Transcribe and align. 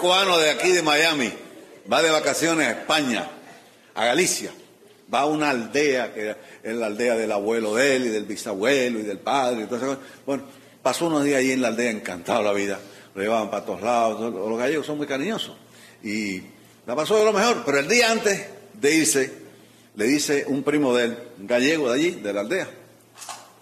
Cubano 0.00 0.38
de 0.38 0.50
aquí 0.50 0.72
de 0.72 0.82
Miami 0.82 1.30
va 1.90 2.02
de 2.02 2.10
vacaciones 2.10 2.66
a 2.66 2.70
España, 2.72 3.28
a 3.94 4.04
Galicia. 4.06 4.50
Va 5.12 5.20
a 5.20 5.26
una 5.26 5.50
aldea 5.50 6.14
que 6.14 6.36
es 6.62 6.74
la 6.74 6.86
aldea 6.86 7.16
del 7.16 7.32
abuelo 7.32 7.74
de 7.74 7.96
él 7.96 8.06
y 8.06 8.08
del 8.08 8.24
bisabuelo 8.24 9.00
y 9.00 9.02
del 9.02 9.18
padre 9.18 9.62
y. 9.62 10.24
Bueno, 10.24 10.44
pasó 10.82 11.08
unos 11.08 11.24
días 11.24 11.40
ahí 11.40 11.50
en 11.50 11.60
la 11.60 11.68
aldea 11.68 11.90
encantado 11.90 12.42
la 12.42 12.52
vida. 12.52 12.80
Lo 13.14 13.22
llevaban 13.22 13.50
para 13.50 13.64
todos 13.64 13.82
lados. 13.82 14.32
Los 14.32 14.58
gallegos 14.58 14.86
son 14.86 14.98
muy 14.98 15.06
cariñosos. 15.06 15.56
Y 16.02 16.40
la 16.86 16.94
pasó 16.94 17.18
de 17.18 17.24
lo 17.24 17.32
mejor. 17.32 17.64
Pero 17.66 17.80
el 17.80 17.88
día 17.88 18.12
antes 18.12 18.46
de 18.72 18.94
irse, 18.94 19.32
le 19.96 20.04
dice 20.04 20.44
un 20.46 20.62
primo 20.62 20.94
de 20.94 21.06
él, 21.06 21.18
un 21.40 21.46
gallego 21.46 21.90
de 21.90 21.98
allí, 21.98 22.10
de 22.12 22.32
la 22.32 22.40
aldea, 22.40 22.70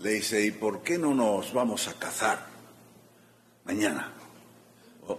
le 0.01 0.11
dice, 0.11 0.45
¿y 0.45 0.51
por 0.51 0.83
qué 0.83 0.99
no 0.99 1.15
nos 1.15 1.53
vamos 1.55 1.89
a 1.89 1.95
cazar 1.95 2.47
mañana? 3.65 4.18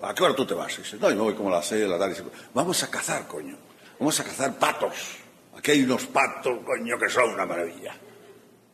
¿A 0.02 0.14
qué 0.14 0.23
hora 0.23 0.36
tú 0.36 0.45
te 0.45 0.54
vas? 0.54 0.73
Y 0.78 0.82
dice, 0.84 0.98
no, 1.00 1.09
yo 1.09 1.16
me 1.16 1.22
voy 1.22 1.34
como 1.34 1.50
a 1.50 1.54
las 1.58 1.66
seis 1.68 1.82
de 1.82 1.88
la 1.88 1.98
tarde. 1.98 2.14
Dice, 2.16 2.26
vamos 2.54 2.82
a 2.84 2.90
cazar, 2.92 3.28
coño. 3.28 3.56
Vamos 4.00 4.19
a 4.19 4.24
cazar 4.24 4.53
patos. 4.58 4.94
Aquí 5.58 5.72
hay 5.72 5.84
unos 5.84 6.06
patos, 6.06 6.59
coño, 6.66 6.97
que 6.97 7.09
son 7.09 7.31
una 7.34 7.46
maravilla. 7.46 7.94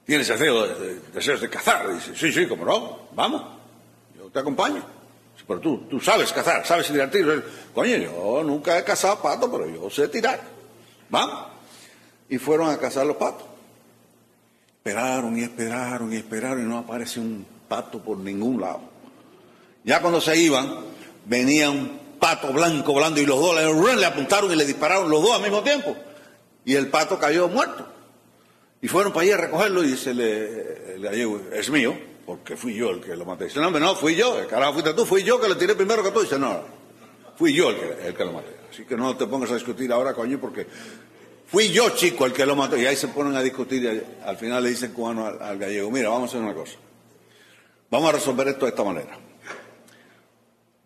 ¿Tienes 0.06 0.28
deseo 0.28 0.68
de, 0.68 0.76
de- 0.76 1.00
deseos 1.14 1.42
de 1.42 1.50
cazar? 1.50 1.92
Dice, 1.94 2.16
sí, 2.16 2.32
sí, 2.32 2.48
como 2.48 2.66
no, 2.66 3.08
vamos. 3.14 3.42
Yo 4.18 4.30
te 4.30 4.40
acompaño. 4.40 4.84
Dice, 5.34 5.46
pero 5.48 5.60
tú, 5.60 5.78
tú 5.90 6.00
sabes 6.00 6.32
cazar, 6.34 6.66
sabes 6.66 6.88
tirar 6.88 7.10
tiros. 7.10 7.44
Coño, 7.74 7.96
yo 7.98 8.44
nunca 8.44 8.78
he 8.78 8.84
cazado 8.84 9.20
patos, 9.22 9.50
pero 9.52 9.68
yo 9.70 9.90
sé 9.90 10.08
tirar. 10.10 10.40
Vamos. 11.10 11.48
Y 12.30 12.38
fueron 12.38 12.70
a 12.70 12.78
cazar 12.78 13.06
los 13.06 13.16
patos. 13.18 13.48
Esperaron 14.78 15.38
y 15.38 15.44
esperaron 15.44 16.14
y 16.14 16.18
esperaron 16.18 16.62
y 16.62 16.66
no 16.66 16.78
aparece 16.78 17.20
un 17.20 17.46
pato 17.68 18.00
por 18.04 18.18
ningún 18.18 18.62
lado. 18.62 18.82
Ya 19.84 20.00
cuando 20.02 20.22
se 20.22 20.38
iban, 20.38 20.76
venía 21.26 21.70
un 21.70 22.00
pato 22.20 22.52
blanco 22.52 22.94
volando 22.94 23.20
y 23.20 23.26
los 23.26 23.40
dos 23.40 23.56
le, 23.56 24.06
apuntaron 24.06 24.52
y 24.52 24.56
le 24.56 24.66
dispararon 24.66 25.10
los 25.10 25.22
dos 25.22 25.36
al 25.36 25.42
mismo 25.42 25.62
tiempo. 25.62 25.96
Y 26.64 26.76
el 26.76 26.88
pato 26.88 27.20
cayó 27.20 27.48
muerto. 27.48 27.88
Y 28.82 28.88
fueron 28.88 29.12
para 29.12 29.24
allí 29.24 29.32
a 29.32 29.38
recogerlo 29.38 29.84
y 29.84 29.88
dice 29.88 30.12
el 30.12 31.02
gallego, 31.02 31.42
es 31.54 31.70
mío, 31.70 31.98
porque 32.26 32.56
fui 32.56 32.76
yo 32.76 32.92
el 32.92 33.02
que 33.02 33.16
lo 33.16 33.26
maté. 33.26 33.46
Dice, 33.46 33.60
no, 33.60 33.72
no, 33.72 33.96
fui 33.96 34.16
yo, 34.16 34.40
el 34.40 34.48
carajo 34.48 34.74
fuiste 34.74 34.94
tú, 34.94 35.06
fui 35.06 35.24
yo 35.24 35.40
que 35.40 35.50
le 35.50 35.56
tiré 35.56 35.76
primero 35.76 36.04
que 36.04 36.12
tú. 36.12 36.22
Dice, 36.22 36.40
no, 36.40 36.62
fui 37.36 37.54
yo 37.54 37.70
el 37.70 37.76
que, 37.78 38.08
el 38.08 38.14
que 38.16 38.26
lo 38.26 38.34
maté. 38.34 38.56
Así 38.72 38.86
que 38.86 38.98
no 38.98 39.16
te 39.16 39.26
pongas 39.28 39.52
a 39.52 39.56
discutir 39.56 39.92
ahora, 39.92 40.14
coño, 40.14 40.40
porque 40.40 40.68
fui 41.48 41.70
yo, 41.70 41.92
chico, 41.92 42.26
el 42.26 42.34
que 42.34 42.46
lo 42.46 42.56
mató. 42.56 42.78
Y 42.78 42.86
ahí 42.86 42.96
se 42.96 43.08
ponen 43.08 43.36
a 43.36 43.42
discutir 43.42 43.84
y 43.84 44.24
al 44.24 44.38
final 44.38 44.64
le 44.64 44.70
dicen 44.70 44.92
cubano 44.92 45.26
al 45.26 45.58
gallego, 45.58 45.90
mira, 45.90 46.10
vamos 46.10 46.30
a 46.30 46.38
hacer 46.38 46.42
una 46.42 46.54
cosa. 46.54 46.74
Vamos 47.90 48.10
a 48.10 48.12
resolver 48.14 48.48
esto 48.50 48.66
de 48.66 48.70
esta 48.72 48.84
manera. 48.84 49.25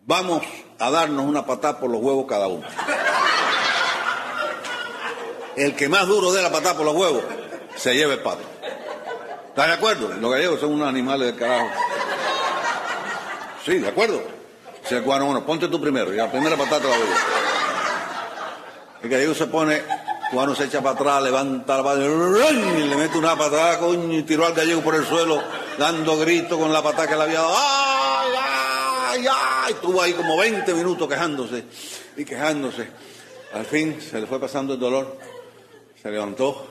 Vamos 0.06 0.42
a 0.78 0.90
darnos 0.90 1.24
una 1.24 1.44
patada 1.44 1.78
por 1.78 1.90
los 1.90 2.00
huevos 2.00 2.26
cada 2.28 2.48
uno. 2.48 2.66
El 5.56 5.76
que 5.76 5.88
más 5.88 6.06
duro 6.06 6.32
dé 6.32 6.42
la 6.42 6.50
patada 6.50 6.76
por 6.76 6.86
los 6.86 6.94
huevos 6.94 7.22
se 7.76 7.94
lleva 7.94 8.14
el 8.14 8.20
pato. 8.20 8.42
¿Estás 9.48 9.66
de 9.66 9.72
acuerdo? 9.72 10.08
Los 10.14 10.30
gallegos 10.30 10.60
son 10.60 10.72
unos 10.72 10.88
animales 10.88 11.28
del 11.28 11.36
carajo. 11.36 11.68
Sí, 13.64 13.78
de 13.78 13.88
acuerdo. 13.88 14.22
Dice 14.82 14.96
el 14.96 15.02
cubano, 15.02 15.26
bueno, 15.26 15.44
ponte 15.44 15.68
tú 15.68 15.80
primero 15.80 16.12
y 16.12 16.16
la 16.16 16.30
primera 16.30 16.56
patada 16.56 16.80
te 16.80 16.88
la 16.88 16.96
yo. 16.96 17.04
El 19.02 19.10
gallego 19.10 19.34
se 19.34 19.46
pone, 19.46 19.76
el 19.76 19.84
cubano 20.30 20.54
se 20.54 20.64
echa 20.64 20.80
para 20.80 20.94
atrás, 20.94 21.22
levanta 21.22 21.76
la 21.76 21.84
pata 21.84 22.00
y 22.00 22.88
le 22.88 22.96
mete 22.96 23.18
una 23.18 23.36
patada, 23.36 23.78
coño, 23.78 24.18
y 24.18 24.22
tiró 24.22 24.46
al 24.46 24.54
gallego 24.54 24.80
por 24.82 24.94
el 24.94 25.06
suelo, 25.06 25.42
dando 25.78 26.18
gritos 26.18 26.58
con 26.58 26.72
la 26.72 26.82
patada 26.82 27.08
que 27.08 27.16
le 27.16 27.22
había 27.22 27.40
dado. 27.40 27.54
¡Ay, 27.56 27.79
ay, 29.10 29.26
ay! 29.28 29.72
Estuvo 29.72 30.00
ahí 30.00 30.12
como 30.12 30.36
20 30.36 30.74
minutos 30.74 31.08
quejándose 31.08 31.64
y 32.16 32.24
quejándose. 32.24 32.88
Al 33.52 33.64
fin 33.64 34.00
se 34.00 34.20
le 34.20 34.26
fue 34.26 34.40
pasando 34.40 34.74
el 34.74 34.80
dolor, 34.80 35.18
se 36.00 36.10
levantó. 36.10 36.66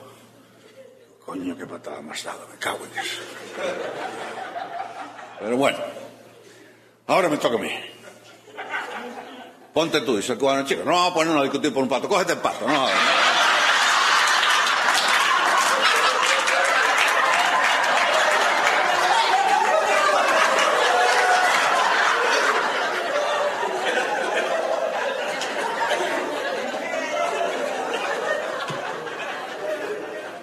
Coño, 1.24 1.56
qué 1.56 1.66
patada 1.66 2.00
más 2.00 2.24
dado, 2.24 2.46
me 2.50 2.58
cago 2.58 2.84
en 2.84 2.98
eso. 2.98 3.20
Pero 5.38 5.56
bueno, 5.56 5.78
ahora 7.06 7.28
me 7.28 7.36
toca 7.36 7.56
a 7.56 7.60
mí. 7.60 7.70
Ponte 9.72 10.00
tú, 10.00 10.16
dice 10.16 10.32
el 10.32 10.38
cubano, 10.38 10.66
chico, 10.66 10.82
no 10.84 10.92
vamos 10.92 11.12
a 11.12 11.14
ponernos 11.14 11.42
discutir 11.44 11.72
por 11.72 11.82
un 11.82 11.88
pato, 11.88 12.08
cógete 12.08 12.32
el 12.32 12.38
pato, 12.38 12.66
no. 12.66 12.88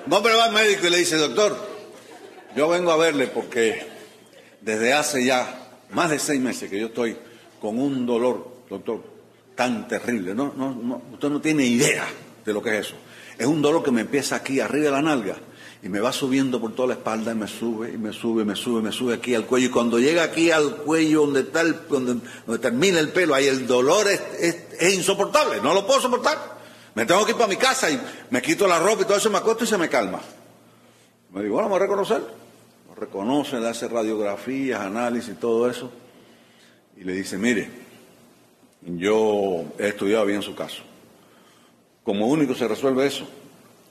Un 0.08 0.14
hombre 0.14 0.34
va 0.36 0.46
al 0.46 0.54
médico 0.54 0.88
y 0.88 0.90
le 0.90 1.00
dice, 1.00 1.18
doctor, 1.18 1.58
yo 2.56 2.70
vengo 2.70 2.94
a 2.94 2.96
verle 2.96 3.28
porque 3.28 3.86
desde 4.62 4.94
hace 4.94 5.26
ya 5.26 5.68
más 5.92 6.10
de 6.10 6.18
seis 6.18 6.40
meses 6.40 6.70
que 6.70 6.80
yo 6.80 6.86
estoy 6.86 7.18
con 7.60 7.78
un 7.78 8.06
dolor, 8.06 8.64
doctor, 8.70 9.04
tan 9.54 9.86
terrible. 9.90 10.34
No, 10.34 10.54
no, 10.56 10.74
no, 10.74 11.02
usted 11.12 11.28
no 11.30 11.42
tiene 11.42 11.66
idea 11.66 12.06
de 12.46 12.54
lo 12.54 12.64
que 12.64 12.70
es 12.70 12.88
eso. 12.88 12.96
Es 13.38 13.48
un 13.48 13.62
dolor 13.62 13.84
que 13.84 13.92
me 13.92 14.00
empieza 14.00 14.38
aquí 14.38 14.62
arriba 14.62 14.86
de 14.86 14.92
la 14.92 15.02
nalga 15.02 15.36
y 15.84 15.90
me 15.90 16.00
va 16.00 16.14
subiendo 16.14 16.62
por 16.62 16.74
toda 16.74 16.88
la 16.88 16.94
espalda 16.94 17.34
y 17.34 17.36
me 17.36 17.48
sube 17.50 17.92
y 17.92 17.98
me 17.98 18.14
sube, 18.14 18.46
me 18.46 18.56
sube, 18.56 18.82
me 18.82 18.94
sube 18.94 19.14
aquí 19.14 19.36
al 19.36 19.46
cuello. 19.46 19.68
Y 19.68 19.72
cuando 19.72 20.00
llega 20.00 20.24
aquí 20.24 20.52
al 20.52 20.78
cuello 20.78 21.26
donde 21.26 21.42
está 21.42 21.60
el, 21.60 21.76
donde, 21.90 22.22
termina 22.60 23.00
el 23.00 23.10
pelo, 23.10 23.36
ahí 23.36 23.48
el 23.48 23.68
dolor 23.68 24.08
es, 24.08 24.22
es 24.80 24.94
insoportable, 24.94 25.60
no 25.62 25.74
lo 25.74 25.86
puedo 25.86 26.00
soportar. 26.00 26.57
Me 26.98 27.06
tengo 27.06 27.24
que 27.26 27.34
ir 27.34 27.38
para 27.38 27.48
mi 27.48 27.58
casa 27.58 27.92
y 27.92 28.02
me 28.32 28.42
quito 28.42 28.66
la 28.66 28.80
ropa 28.80 29.04
y 29.04 29.06
todo 29.06 29.18
eso, 29.18 29.30
me 29.30 29.38
acuesto 29.38 29.64
y 29.64 29.68
se 29.68 29.78
me 29.78 29.88
calma. 29.88 30.20
Me 31.32 31.44
digo, 31.44 31.54
bueno, 31.54 31.70
vamos 31.70 31.80
a 31.80 31.84
reconocer. 31.84 32.24
Lo 32.90 32.96
reconoce, 32.96 33.60
le 33.60 33.70
hace 33.70 33.88
radiografías, 33.88 34.82
análisis 34.82 35.36
y 35.36 35.38
todo 35.38 35.70
eso. 35.70 35.92
Y 36.96 37.04
le 37.04 37.14
dice, 37.14 37.38
mire, 37.38 37.70
yo 38.82 39.66
he 39.78 39.90
estudiado 39.90 40.26
bien 40.26 40.42
su 40.42 40.56
caso. 40.56 40.82
Como 42.04 42.26
único 42.26 42.56
se 42.56 42.68
resuelve 42.68 43.06
eso 43.06 43.28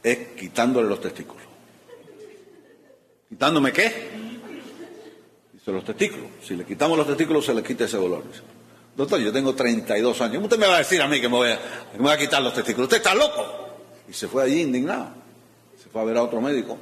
es 0.02 0.18
quitándole 0.36 0.88
los 0.88 1.00
testículos. 1.00 1.44
¿Quitándome 3.28 3.72
qué? 3.72 3.92
Se 5.64 5.70
los 5.70 5.84
testículos. 5.84 6.26
Si 6.42 6.56
le 6.56 6.64
quitamos 6.64 6.98
los 6.98 7.06
testículos, 7.06 7.46
se 7.46 7.54
le 7.54 7.62
quita 7.62 7.84
ese 7.84 7.98
dolor. 7.98 8.24
Doctor, 8.96 9.20
yo 9.20 9.32
tengo 9.32 9.54
32 9.54 10.20
años. 10.22 10.36
¿Cómo 10.36 10.46
usted 10.46 10.58
me 10.58 10.66
va 10.66 10.76
a 10.76 10.78
decir 10.78 11.02
a 11.02 11.08
mí 11.08 11.20
que 11.20 11.28
me 11.28 11.36
voy 11.36 11.50
a, 11.50 12.16
quitar 12.16 12.42
los 12.42 12.54
testículos? 12.54 12.86
Usted 12.86 12.96
está 12.96 13.14
loco. 13.14 13.44
Y 14.08 14.12
se 14.12 14.26
fue 14.26 14.44
allí 14.44 14.62
indignado. 14.62 15.10
Se 15.82 15.90
fue 15.90 16.00
a 16.00 16.04
ver 16.04 16.16
a 16.16 16.22
otro 16.22 16.40
médico. 16.40 16.78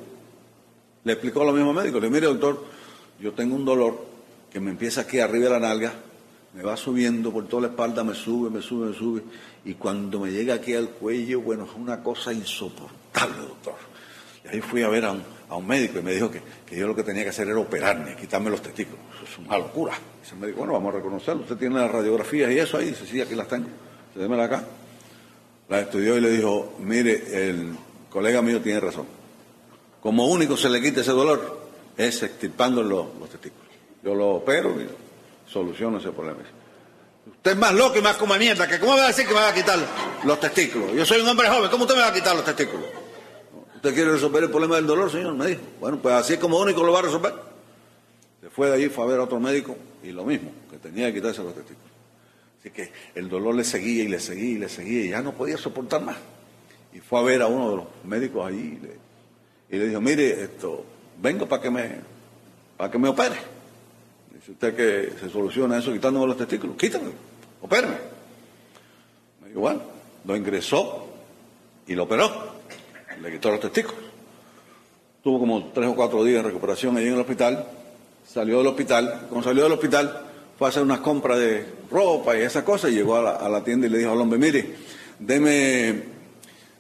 Le 1.03 1.13
explicó 1.13 1.43
a 1.43 1.47
lo 1.47 1.53
mismo 1.53 1.73
médico. 1.73 1.99
Le 1.99 2.07
dije, 2.07 2.15
mire, 2.15 2.27
doctor, 2.27 2.65
yo 3.19 3.33
tengo 3.33 3.57
un 3.57 3.65
dolor 3.65 4.15
que 4.55 4.61
me 4.61 4.71
empieza 4.71 5.01
aquí 5.01 5.19
arriba 5.19 5.47
de 5.47 5.51
la 5.51 5.59
nalga, 5.59 5.93
me 6.55 6.63
va 6.63 6.77
subiendo 6.77 7.33
por 7.33 7.49
toda 7.49 7.63
la 7.63 7.69
espalda, 7.69 8.05
me 8.05 8.15
sube, 8.15 8.49
me 8.49 8.63
sube, 8.63 8.91
me 8.91 8.95
sube. 8.95 9.23
Y 9.65 9.75
cuando 9.75 10.21
me 10.21 10.31
llega 10.31 10.55
aquí 10.55 10.75
al 10.75 10.91
cuello, 10.91 11.41
bueno, 11.41 11.65
es 11.65 11.73
una 11.77 12.01
cosa 12.01 12.33
insoportable, 12.33 13.39
doctor. 13.39 13.75
Y 14.45 14.49
ahí 14.49 14.61
fui 14.61 14.83
a 14.83 14.89
ver 14.89 15.07
a 15.07 15.11
un, 15.11 15.23
a 15.49 15.57
un 15.57 15.67
médico 15.67 15.99
y 15.99 16.03
me 16.03 16.13
dijo 16.13 16.31
que, 16.31 16.41
que, 16.65 16.77
yo 16.77 16.87
lo 16.87 16.95
que 16.95 17.03
tenía 17.03 17.25
que 17.25 17.31
hacer 17.31 17.49
era 17.49 17.59
operarme, 17.59 18.15
quitarme 18.15 18.51
los 18.51 18.63
testículos. 18.63 19.01
Es 19.25 19.39
una 19.39 19.59
locura. 19.59 19.95
Dice 20.21 20.35
el 20.35 20.41
médico, 20.41 20.59
bueno, 20.59 20.75
vamos 20.75 20.95
a 20.95 20.99
reconocerlo. 20.99 21.43
Usted 21.43 21.57
tiene 21.57 21.77
las 21.77 21.91
radiografías 21.91 22.51
y 22.51 22.59
eso 22.59 22.77
ahí. 22.77 22.87
Dice, 22.87 23.07
sí, 23.07 23.21
aquí 23.21 23.35
las 23.35 23.49
tengo. 23.49 23.69
Dice, 24.09 24.21
démela 24.21 24.45
acá. 24.45 24.65
La 25.69 25.81
estudió 25.81 26.17
y 26.17 26.21
le 26.21 26.31
dijo, 26.31 26.75
mire, 26.81 27.49
el 27.49 27.75
colega 28.11 28.43
mío 28.43 28.61
tiene 28.61 28.81
razón. 28.81 29.07
Como 30.01 30.27
único 30.27 30.57
se 30.57 30.69
le 30.69 30.83
quita 30.83 31.01
ese 31.01 31.13
dolor 31.13 31.65
es 31.97 32.23
extirpando 32.23 32.83
los, 32.83 33.07
los 33.19 33.31
testículos. 33.31 33.69
Yo 34.03 34.15
lo 34.15 34.29
opero 34.33 34.75
y 34.81 34.87
soluciono 35.51 35.99
ese 35.99 36.11
problema. 36.11 36.41
Usted 37.27 37.53
es 37.53 37.57
más 37.57 37.73
loco 37.73 37.99
y 37.99 38.03
más 38.03 38.17
como 38.17 38.35
mierda, 38.35 38.69
que 38.69 38.79
cómo 38.79 38.97
va 38.97 39.05
a 39.05 39.07
decir 39.09 39.27
que 39.27 39.33
me 39.33 39.41
va 39.41 39.49
a 39.49 39.55
quitar 39.55 39.79
los 40.25 40.41
testículos. 40.41 40.93
Yo 40.93 41.07
soy 41.07 41.23
un 41.23 41.29
hombre 41.29 41.49
joven, 41.49 41.71
¿cómo 41.71 41.85
usted 41.85 41.95
me 41.95 42.03
va 42.03 42.09
a 42.09 42.13
quitar 42.13 42.37
los 42.37 42.45
testículos? 42.45 42.87
¿Usted 43.77 43.95
quiere 43.95 44.13
resolver 44.13 44.45
el 44.45 44.51
problema 44.51 44.77
del 44.77 44.87
dolor, 44.87 45.11
señor? 45.11 45.35
Me 45.35 45.47
dijo. 45.47 45.63
Bueno, 45.81 45.99
pues 46.01 46.15
así 46.15 46.37
como 46.37 46.59
único 46.59 46.83
lo 46.83 46.93
va 46.93 46.99
a 46.99 47.03
resolver. 47.03 47.35
Se 48.45 48.51
fue 48.51 48.69
de 48.69 48.75
allí, 48.75 48.89
fue 48.91 49.05
a 49.05 49.07
ver 49.07 49.21
a 49.21 49.23
otro 49.23 49.41
médico 49.41 49.75
y 50.03 50.13
lo 50.13 50.23
mismo, 50.23 50.51
que 50.71 50.77
tenía 50.77 51.07
que 51.07 51.15
quitarse 51.15 51.43
los 51.43 51.55
testículos. 51.55 51.91
Así 52.61 52.69
que 52.69 52.93
el 53.15 53.31
dolor 53.31 53.55
le 53.55 53.65
seguía 53.65 54.05
y 54.05 54.09
le 54.09 54.21
seguía 54.21 54.51
y 54.51 54.59
le 54.59 54.69
seguía 54.69 55.03
y 55.03 55.09
ya 55.09 55.23
no 55.23 55.33
podía 55.33 55.57
soportar 55.57 56.03
más. 56.03 56.19
Y 56.93 57.01
fue 57.01 57.21
a 57.21 57.23
ver 57.23 57.41
a 57.41 57.47
uno 57.47 57.71
de 57.71 57.77
los 57.77 57.87
médicos 58.05 58.47
allí 58.47 58.79
y 58.79 58.85
le, 58.85 58.99
y 59.71 59.79
le 59.79 59.89
dijo, 59.89 60.01
mire, 60.03 60.45
esto, 60.45 60.85
vengo 61.23 61.49
para 61.49 61.63
que 61.63 61.71
me, 61.71 61.91
para 62.77 62.91
que 62.91 62.99
me 62.99 63.09
opere. 63.09 63.37
Dice 64.35 64.53
usted 64.53 64.77
que 64.77 65.19
se 65.19 65.31
soluciona 65.31 65.79
eso 65.79 65.91
quitándome 65.91 66.27
los 66.27 66.37
testículos, 66.37 66.77
quítame, 66.77 67.13
opérame. 67.63 67.97
Me 69.41 69.49
dijo, 69.49 69.61
bueno, 69.61 69.81
lo 70.23 70.37
ingresó 70.37 71.07
y 71.87 71.95
lo 71.95 72.03
operó, 72.03 72.31
le 73.23 73.33
quitó 73.33 73.51
los 73.51 73.61
testículos. 73.61 74.05
Tuvo 75.23 75.39
como 75.39 75.73
tres 75.73 75.89
o 75.89 75.95
cuatro 75.95 76.23
días 76.23 76.43
de 76.43 76.51
recuperación 76.51 76.95
allí 76.99 77.07
en 77.07 77.15
el 77.15 77.21
hospital, 77.21 77.67
salió 78.27 78.59
del 78.59 78.67
hospital, 78.69 79.27
cuando 79.29 79.49
salió 79.49 79.65
del 79.65 79.73
hospital 79.73 80.27
fue 80.59 80.69
a 80.69 80.71
hacer 80.71 80.83
unas 80.83 81.01
compras 81.01 81.39
de 81.39 81.67
ropa 81.91 82.37
y 82.37 82.43
esas 82.43 82.63
cosas 82.63 82.91
y 82.91 82.95
llegó 82.95 83.17
a 83.17 83.49
la, 83.49 83.65
tienda 83.65 83.87
y 83.87 83.91
le 83.91 83.99
dijo 83.99 84.13
al 84.13 84.21
hombre, 84.21 84.39
mire, 84.39 84.75
deme 85.19 86.03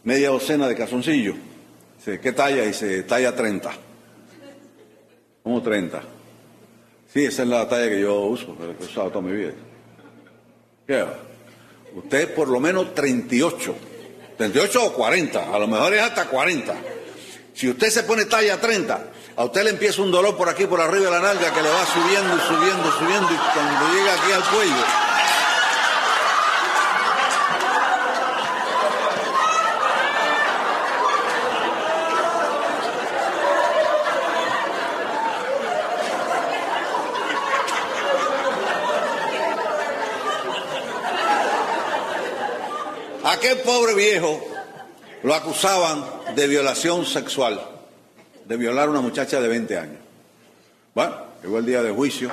media 0.05 0.31
docena 0.31 0.69
de 0.69 0.75
calzoncillos. 0.75 1.37
Dice, 1.99 2.21
¿qué 2.21 2.33
talla? 2.33 2.63
Dice, 2.63 3.03
talla 3.05 3.35
30. 3.35 3.73
¿Cómo 5.43 5.63
30? 5.63 6.03
Sí, 7.13 7.25
esa 7.25 7.43
es 7.43 7.49
la 7.49 7.69
talla 7.69 7.89
que 7.89 8.01
yo 8.01 8.21
uso, 8.23 8.57
que 8.57 8.85
he 8.85 8.87
usado 8.87 9.09
toda 9.11 9.23
mi 9.23 9.37
vida. 9.37 9.53
¿Qué? 10.87 11.05
Usted 11.95 12.35
por 12.35 12.49
lo 12.49 12.61
menos 12.61 12.95
38. 12.95 13.75
38 14.37 14.85
o 14.85 14.93
40, 14.93 15.55
a 15.55 15.59
lo 15.59 15.69
mejor 15.69 15.95
es 15.95 16.03
hasta 16.03 16.27
40. 16.27 16.75
Si 17.55 17.69
usted 17.69 17.89
se 17.89 18.03
pone 18.03 18.25
talla 18.25 18.61
30, 18.61 19.13
a 19.37 19.45
usted 19.45 19.65
le 19.65 19.71
empieza 19.71 20.01
un 20.03 20.13
dolor 20.13 20.37
por 20.37 20.49
aquí, 20.49 20.67
por 20.67 20.81
arriba 20.81 21.07
de 21.07 21.11
la 21.11 21.21
nalga, 21.21 21.53
que 21.53 21.63
le 21.63 21.69
va 21.69 21.87
subiendo 21.87 22.37
y 22.37 22.41
subiendo, 22.41 22.93
subiendo, 22.99 23.29
y 23.33 23.37
cuando 23.53 23.95
llega 23.95 24.15
aquí 24.15 24.33
al 24.33 24.45
cuello, 24.45 24.85
aquel 43.25 43.59
pobre 43.63 43.95
viejo 43.95 44.41
lo 45.25 45.35
acusaban 45.35 46.05
de 46.37 46.47
violación 46.47 47.05
sexual, 47.05 47.74
de 48.47 48.57
violar 48.57 48.89
a 48.89 48.91
una 48.91 49.01
muchacha 49.01 49.41
de 49.41 49.49
20 49.49 49.79
años. 49.79 49.99
Bueno, 50.95 51.15
llegó 51.43 51.59
el 51.59 51.67
día 51.67 51.83
de 51.83 51.91
juicio, 51.91 52.31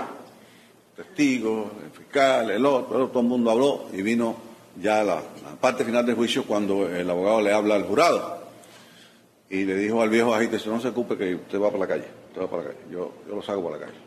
testigos, 0.95 1.71
el 1.83 1.91
fiscal, 1.91 2.51
el 2.51 2.65
otro, 2.65 3.07
todo 3.07 3.19
el 3.21 3.27
mundo 3.27 3.51
habló 3.51 3.85
y 3.93 4.01
vino 4.01 4.35
ya 4.79 5.03
la, 5.03 5.15
la, 5.15 5.55
parte 5.59 5.83
final 5.83 6.05
del 6.05 6.15
juicio 6.15 6.45
cuando 6.45 6.87
el 6.87 7.09
abogado 7.09 7.41
le 7.41 7.51
habla 7.51 7.75
al 7.75 7.83
jurado 7.83 8.41
y 9.49 9.65
le 9.65 9.75
dijo 9.75 10.01
al 10.01 10.09
viejo 10.09 10.33
agite, 10.33 10.57
no 10.67 10.79
se 10.79 10.89
ocupe 10.89 11.17
que 11.17 11.35
usted 11.35 11.59
va 11.59 11.67
para 11.67 11.79
la 11.79 11.87
calle, 11.87 12.07
usted 12.29 12.41
va 12.41 12.49
para 12.49 12.63
la 12.63 12.69
calle, 12.69 12.81
yo, 12.91 13.13
yo 13.27 13.35
lo 13.35 13.41
saco 13.41 13.63
para 13.63 13.77
la 13.77 13.85
calle. 13.85 13.97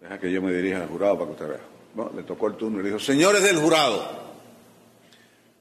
Deja 0.00 0.18
que 0.18 0.32
yo 0.32 0.40
me 0.40 0.52
dirija 0.52 0.82
al 0.82 0.88
jurado 0.88 1.18
para 1.18 1.26
que 1.26 1.32
usted 1.32 1.48
vea. 1.48 1.60
Bueno, 1.94 2.12
le 2.14 2.22
tocó 2.22 2.46
el 2.46 2.54
turno 2.54 2.78
y 2.78 2.82
le 2.82 2.88
dijo, 2.90 2.98
señores 2.98 3.42
del 3.42 3.58
jurado, 3.58 4.28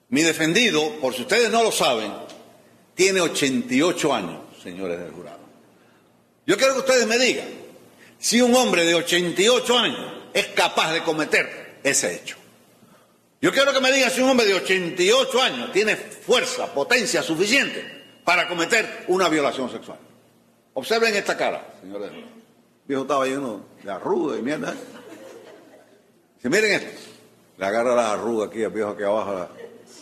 mi 0.09 0.21
defendido, 0.21 0.81
por 1.01 1.13
si 1.13 1.23
ustedes 1.23 1.51
no 1.51 1.63
lo 1.63 1.71
saben, 1.71 2.13
tiene 2.95 3.19
88 3.19 4.13
años, 4.13 4.39
señores 4.63 4.99
del 4.99 5.11
jurado. 5.11 5.36
Yo 6.47 6.55
quiero 6.55 6.73
que 6.75 6.79
ustedes 6.79 7.05
me 7.05 7.19
digan 7.19 7.45
si 8.17 8.41
un 8.41 8.55
hombre 8.55 8.85
de 8.85 8.95
88 8.95 9.77
años 9.77 10.13
es 10.33 10.47
capaz 10.47 10.93
de 10.93 11.03
cometer 11.03 11.79
ese 11.83 12.15
hecho. 12.15 12.37
Yo 13.41 13.51
quiero 13.51 13.73
que 13.73 13.81
me 13.81 13.91
digan 13.91 14.09
si 14.09 14.21
un 14.21 14.29
hombre 14.29 14.45
de 14.45 14.53
88 14.53 15.41
años 15.41 15.71
tiene 15.73 15.97
fuerza, 15.97 16.73
potencia 16.73 17.21
suficiente 17.21 17.85
para 18.23 18.47
cometer 18.47 19.03
una 19.09 19.27
violación 19.27 19.69
sexual. 19.69 19.99
Observen 20.73 21.13
esta 21.15 21.35
cara, 21.35 21.75
señores. 21.81 22.11
El 22.11 22.23
viejo 22.87 23.01
estaba 23.01 23.25
lleno 23.25 23.65
de 23.83 23.91
arrugas 23.91 24.39
y 24.39 24.41
mierda. 24.41 24.73
Si 26.41 26.47
miren 26.47 26.71
esto, 26.71 27.01
le 27.57 27.65
agarra 27.65 27.93
la 27.93 28.13
arruga 28.13 28.45
aquí 28.45 28.63
al 28.63 28.71
viejo 28.71 28.91
aquí 28.91 29.03
abajo. 29.03 29.49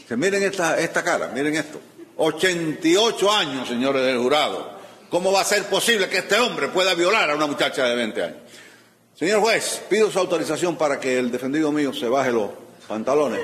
Que 0.07 0.15
miren 0.15 0.44
esta, 0.44 0.80
esta 0.80 1.03
cara, 1.03 1.30
miren 1.30 1.56
esto. 1.56 1.81
88 2.18 3.31
años, 3.31 3.68
señores 3.68 4.06
del 4.06 4.19
jurado. 4.19 4.75
¿Cómo 5.15 5.31
va 5.31 5.39
a 5.39 5.45
ser 5.45 5.63
posible 5.67 6.09
que 6.09 6.17
este 6.17 6.38
hombre 6.38 6.67
pueda 6.67 6.94
violar 6.94 7.31
a 7.31 7.35
una 7.35 7.47
muchacha 7.47 7.85
de 7.85 7.95
20 7.95 8.21
años? 8.21 8.38
Señor 9.15 9.39
juez, 9.39 9.81
pido 9.89 10.12
su 10.12 10.19
autorización 10.19 10.75
para 10.75 10.99
que 10.99 11.18
el 11.18 11.31
defendido 11.31 11.71
mío 11.71 11.94
se 11.94 12.09
baje 12.09 12.33
los 12.33 12.49
pantalones 12.85 13.40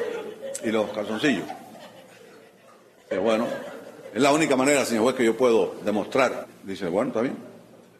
y 0.66 0.70
los 0.70 0.92
calzoncillos. 0.92 1.46
Pero 3.08 3.22
bueno, 3.22 3.48
es 4.14 4.22
la 4.22 4.34
única 4.34 4.58
manera, 4.58 4.84
señor 4.84 5.04
juez, 5.04 5.16
que 5.16 5.24
yo 5.24 5.38
puedo 5.38 5.76
demostrar. 5.86 6.46
Dice, 6.64 6.90
bueno, 6.90 7.12
está 7.12 7.22
bien, 7.22 7.38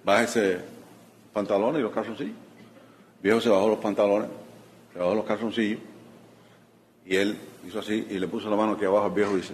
bájese 0.04 0.58
pantalones 1.32 1.80
y 1.80 1.84
los 1.84 1.94
calzoncillos. 1.94 2.36
El 2.36 3.24
viejo 3.24 3.40
se 3.40 3.48
bajó 3.48 3.70
los 3.70 3.80
pantalones, 3.80 4.28
se 4.92 5.00
bajó 5.00 5.16
los 5.16 5.24
calzoncillos 5.24 5.80
y 7.06 7.16
él 7.16 7.38
hizo 7.66 7.80
así 7.80 8.06
y 8.10 8.20
le 8.20 8.28
puso 8.28 8.50
la 8.50 8.58
mano 8.58 8.74
aquí 8.74 8.84
abajo 8.84 9.06
al 9.06 9.14
viejo 9.14 9.32
y 9.32 9.38
dice, 9.38 9.54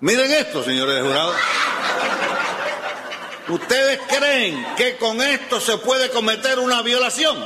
miren 0.00 0.32
esto, 0.32 0.62
señores 0.62 0.94
de 0.94 1.02
jurado. 1.02 1.34
¿Ustedes 3.48 4.00
creen 4.08 4.66
que 4.74 4.96
con 4.96 5.20
esto 5.20 5.60
se 5.60 5.76
puede 5.78 6.08
cometer 6.10 6.58
una 6.58 6.80
violación? 6.80 7.36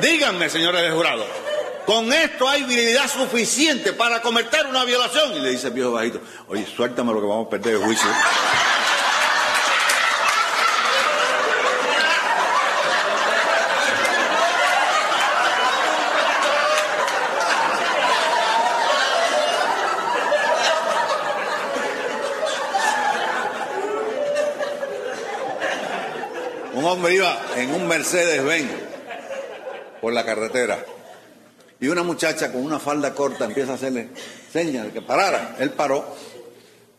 Díganme, 0.00 0.48
señores 0.48 0.82
de 0.82 0.90
jurado, 0.90 1.26
con 1.86 2.12
esto 2.12 2.48
hay 2.48 2.62
habilidad 2.62 3.08
suficiente 3.10 3.92
para 3.92 4.22
cometer 4.22 4.66
una 4.66 4.84
violación. 4.84 5.34
Y 5.34 5.40
le 5.40 5.50
dice 5.50 5.68
el 5.68 5.72
viejo 5.72 5.90
bajito, 5.90 6.20
oye, 6.46 6.64
suéltame 6.66 7.12
lo 7.12 7.20
que 7.20 7.26
vamos 7.26 7.46
a 7.48 7.50
perder 7.50 7.74
el 7.74 7.82
juicio. 7.82 8.08
Un 26.78 26.84
hombre 27.08 27.14
iba 27.14 27.40
en 27.56 27.74
un 27.74 27.88
Mercedes-Benz 27.88 28.70
por 30.00 30.12
la 30.12 30.24
carretera 30.24 30.84
y 31.80 31.88
una 31.88 32.02
muchacha 32.02 32.52
con 32.52 32.62
una 32.62 32.78
falda 32.78 33.14
corta 33.14 33.46
empieza 33.46 33.72
a 33.72 33.74
hacerle 33.76 34.08
señas 34.52 34.86
de 34.86 34.92
que 34.92 35.00
parara. 35.00 35.56
Él 35.58 35.70
paró. 35.70 36.04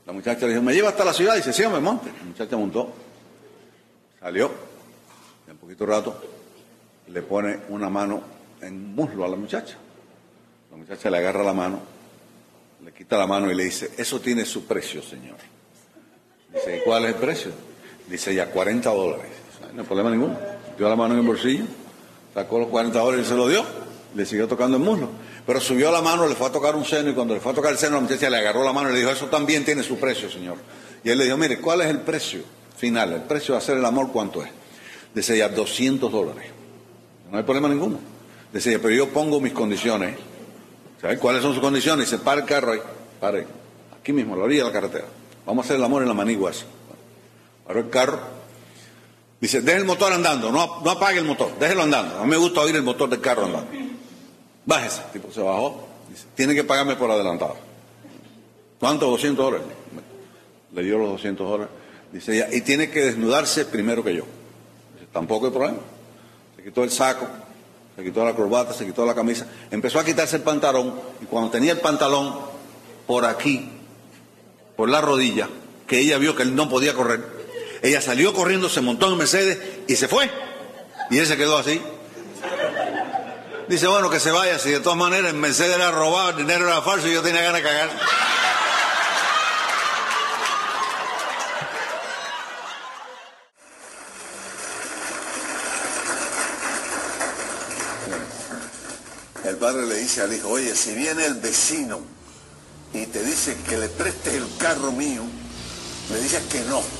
La 0.06 0.14
muchacha 0.14 0.48
le 0.48 0.54
dijo, 0.54 0.64
¿me 0.64 0.74
lleva 0.74 0.90
hasta 0.90 1.06
la 1.06 1.14
ciudad? 1.14 1.36
Y 1.36 1.38
dice, 1.38 1.54
sí, 1.54 1.68
me 1.68 1.80
monte. 1.80 2.10
La 2.18 2.24
muchacha 2.24 2.58
montó, 2.58 2.92
salió, 4.20 4.52
y 5.48 5.52
en 5.52 5.58
poquito 5.58 5.86
rato 5.86 6.20
le 7.08 7.22
pone 7.22 7.60
una 7.70 7.90
mano 7.90 8.24
en 8.62 8.96
muslo 8.96 9.26
a 9.26 9.28
la 9.28 9.36
muchacha. 9.36 9.76
La 10.72 10.78
muchacha 10.78 11.10
le 11.12 11.18
agarra 11.18 11.44
la 11.44 11.54
mano, 11.54 11.82
le 12.84 12.92
quita 12.94 13.18
la 13.18 13.28
mano 13.28 13.52
y 13.52 13.56
le 13.56 13.66
dice, 13.66 13.92
eso 13.98 14.20
tiene 14.20 14.46
su 14.46 14.66
precio, 14.66 15.04
señor. 15.04 15.38
Dice, 16.52 16.82
¿cuál 16.84 17.06
es 17.06 17.10
el 17.10 17.16
precio? 17.16 17.52
Dice, 18.08 18.34
ya 18.34 18.50
40 18.50 18.90
dólares. 18.90 19.39
No 19.74 19.82
hay 19.82 19.88
problema 19.88 20.10
ninguno. 20.10 20.38
Dio 20.78 20.90
la 20.90 20.96
mano 20.96 21.14
en 21.14 21.22
el 21.22 21.26
bolsillo, 21.26 21.66
Sacó 22.34 22.60
los 22.60 22.68
40 22.70 22.98
dólares 23.00 23.26
y 23.26 23.30
se 23.30 23.36
lo 23.36 23.48
dio. 23.48 23.66
Le 24.16 24.26
siguió 24.26 24.48
tocando 24.48 24.78
el 24.78 24.84
muslo. 24.84 25.10
Pero 25.46 25.60
subió 25.60 25.92
la 25.92 26.02
mano, 26.02 26.28
le 26.28 26.36
fue 26.36 26.48
a 26.48 26.52
tocar 26.52 26.76
un 26.76 26.86
seno 26.86 27.10
y 27.10 27.14
cuando 27.14 27.34
le 27.34 27.40
fue 27.40 27.52
a 27.52 27.56
tocar 27.56 27.72
el 27.72 27.78
seno, 27.78 27.96
la 27.96 28.02
muchacha 28.02 28.30
le 28.30 28.38
agarró 28.38 28.64
la 28.64 28.72
mano 28.72 28.90
y 28.90 28.94
le 28.94 29.00
dijo, 29.00 29.12
eso 29.12 29.26
también 29.28 29.66
tiene 29.66 29.84
su 29.84 30.00
precio, 30.00 30.30
señor. 30.30 30.58
Y 31.04 31.10
él 31.10 31.18
le 31.18 31.26
dijo, 31.26 31.38
mire, 31.38 31.60
¿cuál 31.60 31.82
es 31.82 31.88
el 31.88 32.00
precio 32.02 32.42
final? 32.78 33.14
El 33.14 33.22
precio 33.24 33.54
de 33.54 33.58
hacer 33.58 33.78
el 33.78 33.86
amor, 33.86 34.12
¿cuánto 34.12 34.44
es? 34.44 34.50
Decía, 35.14 35.50
200 35.50 36.12
dólares. 36.12 36.46
No 37.32 37.38
hay 37.38 37.44
problema 37.44 37.68
ninguno. 37.68 38.00
Decía, 38.54 38.80
pero 38.82 38.94
yo 38.94 39.10
pongo 39.10 39.40
mis 39.40 39.54
condiciones. 39.54 40.18
¿Sabes 41.02 41.20
cuáles 41.20 41.42
son 41.42 41.54
sus 41.54 41.62
condiciones? 41.62 42.10
Se 42.10 42.20
para 42.20 42.42
el 42.42 42.48
carro 42.48 42.74
ahí, 42.74 42.82
pare, 43.20 43.48
aquí 44.00 44.12
mismo, 44.14 44.36
a 44.36 44.38
la 44.38 44.44
orilla 44.44 44.64
de 44.64 44.70
la 44.70 44.74
carretera. 44.74 45.06
Vamos 45.46 45.64
a 45.64 45.66
hacer 45.66 45.78
el 45.78 45.84
amor 45.84 46.02
en 46.02 46.08
la 46.08 46.14
manigua. 46.14 46.52
Paró 47.66 47.80
el 47.80 47.90
carro. 47.90 48.39
Dice, 49.42 49.62
deje 49.62 49.78
el 49.78 49.86
motor 49.86 50.12
andando, 50.12 50.52
no, 50.52 50.82
no 50.84 50.92
apague 50.92 51.20
el 51.20 51.26
motor, 51.26 51.58
déjelo 51.60 51.84
andando. 51.84 52.20
A 52.20 52.24
mí 52.24 52.30
me 52.30 52.38
gusta 52.38 52.62
oír 52.62 52.76
el 52.76 52.84
motor 52.84 53.10
del 53.10 53.22
carro 53.22 53.46
andando. 53.46 53.70
Bájese. 54.66 55.02
Tipo, 55.14 55.32
se 55.32 55.42
bajó. 55.42 55.88
Dice, 56.10 56.26
tiene 56.36 56.54
que 56.54 56.64
pagarme 56.64 56.96
por 56.96 57.10
adelantado. 57.10 57.56
¿Cuánto? 58.80 59.08
200 59.08 59.46
dólares. 59.46 59.68
Le 60.74 60.84
dio 60.84 60.98
los 60.98 61.10
200 61.10 61.50
dólares. 61.50 61.74
Dice 62.12 62.36
ella, 62.36 62.48
y 62.52 62.62
tiene 62.62 62.90
que 62.90 63.06
desnudarse 63.06 63.66
primero 63.66 64.04
que 64.04 64.16
yo. 64.16 64.26
Dice, 64.94 65.08
tampoco 65.12 65.48
hay 65.48 65.52
problema. 65.52 65.80
Se 66.56 66.64
quitó 66.64 66.84
el 66.84 66.92
saco, 66.92 67.28
se 67.96 68.04
quitó 68.04 68.24
la 68.24 68.36
corbata, 68.36 68.74
se 68.74 68.86
quitó 68.86 69.06
la 69.06 69.16
camisa. 69.16 69.48
Empezó 69.72 70.00
a 70.00 70.06
quitarse 70.06 70.36
el 70.36 70.44
pantalón 70.44 70.94
y 71.22 71.26
cuando 71.26 71.50
tenía 71.50 71.72
el 71.72 71.80
pantalón 71.80 72.36
por 73.08 73.26
aquí, 73.26 73.70
por 74.76 74.88
la 74.90 75.02
rodilla, 75.02 75.50
que 75.88 76.00
ella 76.00 76.18
vio 76.18 76.36
que 76.36 76.44
él 76.44 76.56
no 76.56 76.70
podía 76.70 76.94
correr, 76.94 77.26
ella 77.82 78.02
salió 78.02 78.34
corriendo, 78.34 78.70
se 78.70 78.82
montó 78.82 79.12
en 79.12 79.18
Mercedes 79.18 79.58
y 79.88 79.96
se 79.96 80.08
fue. 80.08 80.30
Y 81.10 81.18
él 81.18 81.26
se 81.26 81.38
quedó 81.38 81.58
así. 81.58 81.82
Dice, 83.68 83.88
bueno, 83.88 84.10
que 84.10 84.20
se 84.20 84.32
vaya, 84.32 84.58
si 84.58 84.72
de 84.72 84.80
todas 84.80 84.98
maneras 84.98 85.32
en 85.32 85.40
Mercedes 85.40 85.76
era 85.76 85.92
robado, 85.92 86.32
el 86.32 86.38
dinero 86.38 86.66
era 86.68 86.82
falso 86.82 87.08
y 87.08 87.14
yo 87.14 87.22
tenía 87.22 87.42
ganas 87.42 87.62
de 87.62 87.68
cagar. 87.68 87.90
El 99.46 99.56
padre 99.58 99.86
le 99.86 99.96
dice 99.96 100.22
al 100.22 100.34
hijo, 100.34 100.50
oye, 100.50 100.76
si 100.76 100.96
viene 100.96 101.26
el 101.26 101.36
vecino 101.36 102.02
y 102.94 103.06
te 103.06 103.24
dice 103.24 103.56
que 103.68 103.78
le 103.78 103.88
prestes 103.88 104.34
el 104.34 104.48
carro 104.58 104.92
mío, 104.92 105.22
le 106.12 106.20
dices 106.22 106.42
que 106.52 106.62
no. 106.62 106.99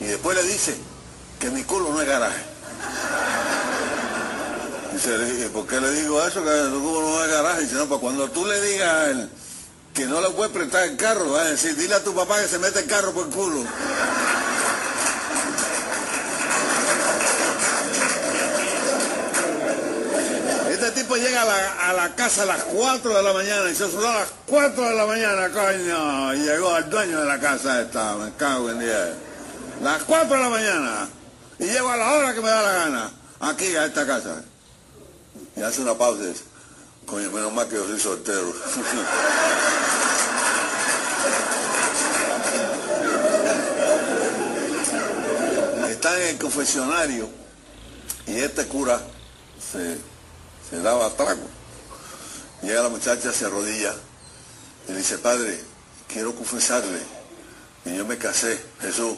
Y 0.00 0.04
después 0.04 0.36
le 0.36 0.42
dice 0.44 0.76
que 1.40 1.50
mi 1.50 1.62
culo 1.64 1.90
no 1.90 2.00
es 2.00 2.08
garaje. 2.08 2.42
Dice, 4.92 5.48
¿por 5.52 5.66
qué 5.66 5.80
le 5.80 5.90
digo 5.92 6.24
eso? 6.24 6.42
Que 6.42 6.50
tu 6.72 6.82
culo 6.82 7.00
no 7.02 7.24
es 7.24 7.30
garaje. 7.30 7.62
Dice, 7.62 7.74
no, 7.74 7.86
pues 7.86 8.00
cuando 8.00 8.28
tú 8.30 8.46
le 8.46 8.60
digas 8.60 9.28
que 9.94 10.06
no 10.06 10.20
le 10.20 10.30
puedes 10.30 10.52
prestar 10.52 10.84
el 10.84 10.96
carro, 10.96 11.32
va 11.32 11.42
a 11.42 11.44
decir, 11.44 11.76
dile 11.76 11.94
a 11.94 12.04
tu 12.04 12.14
papá 12.14 12.40
que 12.40 12.48
se 12.48 12.58
mete 12.58 12.80
el 12.80 12.86
carro 12.86 13.12
por 13.12 13.26
el 13.26 13.32
culo. 13.32 13.64
Este 20.70 21.02
tipo 21.02 21.16
llega 21.16 21.42
a 21.42 21.44
la, 21.44 21.88
a 21.88 21.92
la 21.92 22.14
casa 22.14 22.44
a 22.44 22.46
las 22.46 22.62
4 22.62 23.16
de 23.16 23.22
la 23.22 23.32
mañana 23.32 23.68
y 23.68 23.74
se 23.74 23.90
sonó 23.90 24.08
a 24.08 24.20
las 24.20 24.28
4 24.46 24.88
de 24.88 24.94
la 24.94 25.06
mañana, 25.06 25.48
coño. 25.50 26.34
Y 26.34 26.38
llegó 26.38 26.72
al 26.72 26.88
dueño 26.88 27.20
de 27.20 27.26
la 27.26 27.40
casa 27.40 27.82
esta, 27.82 28.14
me 28.14 28.32
cago 28.34 28.70
en 28.70 28.78
día. 28.78 29.27
Las 29.82 30.02
4 30.04 30.36
de 30.36 30.42
la 30.42 30.48
mañana. 30.48 31.08
Y 31.58 31.64
llego 31.64 31.88
a 31.88 31.96
la 31.96 32.12
hora 32.12 32.34
que 32.34 32.40
me 32.40 32.48
da 32.48 32.62
la 32.62 32.72
gana. 32.72 33.10
Aquí, 33.40 33.76
a 33.76 33.86
esta 33.86 34.06
casa. 34.06 34.42
Y 35.56 35.62
hace 35.62 35.82
una 35.82 35.94
pausa 35.94 36.24
y 36.24 36.26
dice, 36.26 36.42
coño, 37.06 37.30
menos 37.30 37.52
mal 37.52 37.68
que 37.68 37.76
yo 37.76 37.86
soy 37.86 38.00
soltero. 38.00 38.52
Está 45.90 46.22
en 46.22 46.28
el 46.28 46.38
confesionario 46.38 47.28
y 48.26 48.38
este 48.38 48.66
cura 48.66 49.00
se, 49.72 49.98
se 50.70 50.80
daba 50.80 51.10
trago. 51.10 51.48
Llega 52.62 52.82
la 52.82 52.88
muchacha, 52.88 53.32
se 53.32 53.46
arrodilla 53.46 53.94
y 54.88 54.92
dice, 54.92 55.18
padre, 55.18 55.60
quiero 56.06 56.34
confesarle 56.34 57.00
que 57.82 57.96
yo 57.96 58.04
me 58.04 58.16
casé, 58.16 58.60
Jesús, 58.80 59.16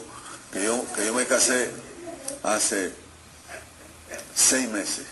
que 0.51 0.63
yo, 0.63 0.85
que 0.95 1.05
yo 1.05 1.13
me 1.13 1.25
casé 1.25 1.71
hace 2.43 2.93
seis 4.35 4.69
meses 4.69 5.05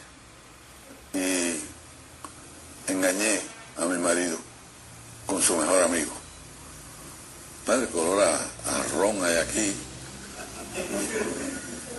y 1.13 1.59
engañé 2.91 3.41
a 3.77 3.85
mi 3.85 3.97
marido 3.97 4.37
con 5.25 5.41
su 5.41 5.55
mejor 5.55 5.83
amigo. 5.83 6.11
Padre, 7.65 7.87
color 7.87 8.23
a, 8.23 8.35
a 8.35 8.83
ron 8.97 9.23
hay 9.23 9.37
aquí. 9.37 9.73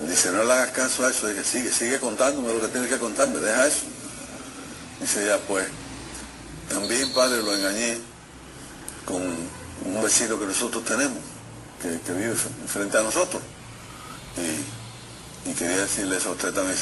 Dice, 0.09 0.33
no 0.33 0.45
le 0.45 0.53
hagas 0.53 0.71
caso 0.71 1.07
a 1.07 1.11
eso, 1.11 1.29
dice, 1.29 1.45
sigue, 1.45 1.73
sigue 1.73 2.01
contándome 2.01 2.53
lo 2.53 2.61
que 2.61 2.69
tienes 2.69 2.91
que 2.91 2.99
contarme, 2.99 3.39
deja 3.39 3.67
eso. 3.67 3.85
Dice 5.01 5.27
ya, 5.27 5.39
pues, 5.39 5.67
también, 6.69 7.13
padre, 7.13 7.43
lo 7.43 7.55
engañé 7.55 7.99
con 9.05 9.23
un 9.23 10.03
vecino 10.03 10.39
que 10.39 10.47
nosotros 10.47 10.85
tenemos, 10.85 11.19
que, 11.83 12.13
vive 12.13 12.35
frente 12.67 12.99
a 12.99 13.03
nosotros. 13.03 13.43
Y, 14.37 15.53
quería 15.55 15.79
decirle 15.79 16.17
eso 16.17 16.31
a 16.31 16.33
usted 16.33 16.53
también, 16.53 16.77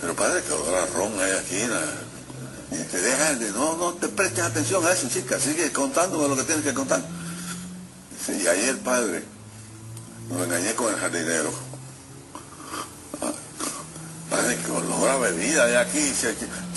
pero 0.00 0.14
padre, 0.14 0.42
que 0.42 0.52
olor 0.52 0.74
a 0.74 0.86
ron 0.86 1.12
hay 1.20 1.32
aquí, 1.32 1.66
la- 1.66 2.76
y 2.76 2.84
que 2.84 2.98
deja 2.98 3.34
de, 3.34 3.50
no, 3.52 3.76
no 3.76 3.94
te 3.94 4.08
prestes 4.08 4.44
atención 4.44 4.84
a 4.86 4.92
eso, 4.92 5.08
chica, 5.08 5.40
sigue 5.40 5.72
contándome 5.72 6.28
lo 6.28 6.36
que 6.36 6.44
tienes 6.44 6.64
que 6.64 6.74
contar. 6.74 7.02
Y 8.28 8.46
ahí 8.46 8.68
el 8.68 8.78
padre, 8.78 9.24
lo 10.30 10.44
engañé 10.44 10.74
con 10.74 10.92
el 10.92 11.00
jardinero. 11.00 11.52
Ah, 13.20 13.32
Padre, 14.30 14.56
que 14.56 14.70
olor 14.70 15.08
a 15.08 15.16
bebida 15.18 15.64
hay 15.64 15.74
aquí. 15.74 16.12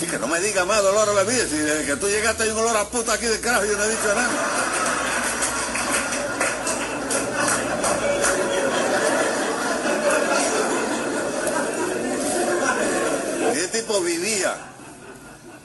Chica, 0.00 0.18
no 0.18 0.26
me 0.26 0.40
diga 0.40 0.64
más 0.64 0.82
de 0.82 0.88
olor 0.88 1.08
a 1.10 1.12
bebida. 1.22 1.44
Si 1.44 1.86
que 1.86 1.96
tú 1.96 2.08
llegaste 2.08 2.42
hay 2.42 2.50
un 2.50 2.58
olor 2.58 2.76
a 2.76 2.88
puta 2.88 3.12
aquí 3.12 3.26
de 3.26 3.38
carajo, 3.38 3.64
yo 3.64 3.76
no 3.76 3.84
he 3.84 3.90
dicho 3.90 4.14
nada. 4.14 4.73
Vivía. 14.02 14.54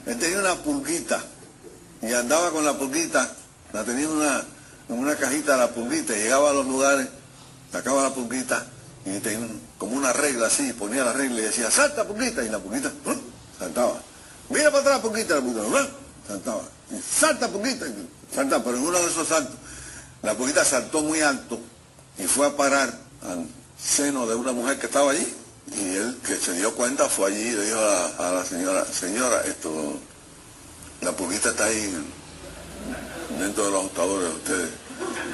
Él 0.06 0.18
tenía 0.18 0.38
una 0.38 0.54
pulguita 0.56 1.22
y 2.02 2.12
andaba 2.12 2.50
con 2.50 2.64
la 2.64 2.76
pulguita, 2.76 3.30
la 3.72 3.84
tenía 3.84 4.04
en 4.04 4.10
una, 4.10 4.44
en 4.88 4.98
una 4.98 5.16
cajita 5.16 5.56
la 5.56 5.68
pulguita, 5.68 6.14
llegaba 6.14 6.50
a 6.50 6.52
los 6.54 6.66
lugares, 6.66 7.08
sacaba 7.70 8.02
la 8.02 8.14
pulguita 8.14 8.66
y 9.04 9.18
tenía 9.20 9.46
como 9.78 9.96
una 9.96 10.12
regla 10.12 10.46
así, 10.46 10.72
ponía 10.72 11.04
la 11.04 11.12
regla 11.12 11.40
y 11.40 11.44
decía, 11.44 11.70
salta 11.70 12.04
pulguita, 12.04 12.42
y 12.42 12.48
la 12.48 12.58
pulguita 12.58 12.90
saltaba. 13.58 14.00
Mira 14.48 14.70
para 14.70 14.82
atrás 14.82 15.00
pulguita, 15.00 15.36
la 15.36 15.40
pulguita 15.40 15.88
saltaba. 16.26 16.62
Y 16.90 17.00
salta 17.00 17.48
pulguita, 17.48 17.86
y 17.86 18.08
saltaba, 18.34 18.64
pero 18.64 18.76
en 18.76 18.84
uno 18.84 18.98
de 18.98 19.06
esos 19.06 19.28
saltos, 19.28 19.56
la 20.22 20.34
pulguita 20.34 20.64
saltó 20.64 21.02
muy 21.02 21.20
alto 21.20 21.58
y 22.18 22.24
fue 22.24 22.46
a 22.46 22.56
parar 22.56 22.92
al 23.22 23.46
seno 23.82 24.26
de 24.26 24.34
una 24.34 24.52
mujer 24.52 24.78
que 24.78 24.86
estaba 24.86 25.12
allí. 25.12 25.34
Y 25.76 25.96
él, 25.96 26.18
que 26.26 26.36
se 26.36 26.52
dio 26.54 26.74
cuenta, 26.74 27.08
fue 27.08 27.30
allí 27.30 27.48
y 27.48 27.52
le 27.52 27.64
dijo 27.64 27.78
a, 27.78 28.30
la 28.32 28.44
señora, 28.44 28.84
señora, 28.84 29.42
esto, 29.42 29.98
la 31.00 31.12
pulguita 31.12 31.50
está 31.50 31.66
ahí 31.66 31.94
dentro 33.38 33.66
de 33.66 33.70
los 33.70 33.80
ajustadores 33.80 34.28
de 34.28 34.34
ustedes. 34.36 34.70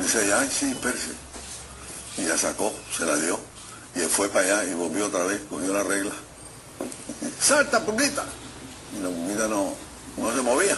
Dice 0.00 0.32
ay, 0.32 0.50
sí, 0.50 0.70
espérese. 0.70 1.12
Y 2.18 2.24
ya 2.24 2.36
sacó, 2.36 2.72
se 2.96 3.04
la 3.04 3.16
dio. 3.16 3.38
Y 3.94 4.00
él 4.00 4.08
fue 4.08 4.28
para 4.28 4.60
allá 4.60 4.70
y 4.70 4.74
volvió 4.74 5.06
otra 5.06 5.24
vez, 5.24 5.40
cogió 5.48 5.72
la 5.72 5.82
regla. 5.82 6.12
¡Salta, 7.40 7.84
pulguita! 7.84 8.24
Y 8.94 9.02
la 9.02 9.08
pulguita 9.08 9.48
no, 9.48 9.74
no 10.18 10.34
se 10.34 10.42
movía. 10.42 10.76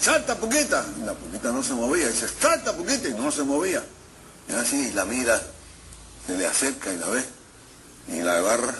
¡Salta, 0.00 0.36
pulguita! 0.36 0.84
Y 0.96 1.04
la 1.04 1.12
pulguita 1.14 1.50
no 1.50 1.62
se 1.62 1.74
movía. 1.74 2.04
Y 2.04 2.12
dice, 2.12 2.28
¡salta, 2.40 2.72
pulguita! 2.72 3.08
Y 3.08 3.14
no 3.14 3.32
se 3.32 3.42
movía. 3.42 3.82
Y 4.48 4.52
así, 4.52 4.92
la 4.92 5.04
mira, 5.04 5.40
se 6.26 6.36
le 6.36 6.46
acerca 6.46 6.92
y 6.92 6.98
la 6.98 7.08
ve. 7.08 7.37
Y 8.08 8.22
la 8.22 8.38
agarra. 8.38 8.74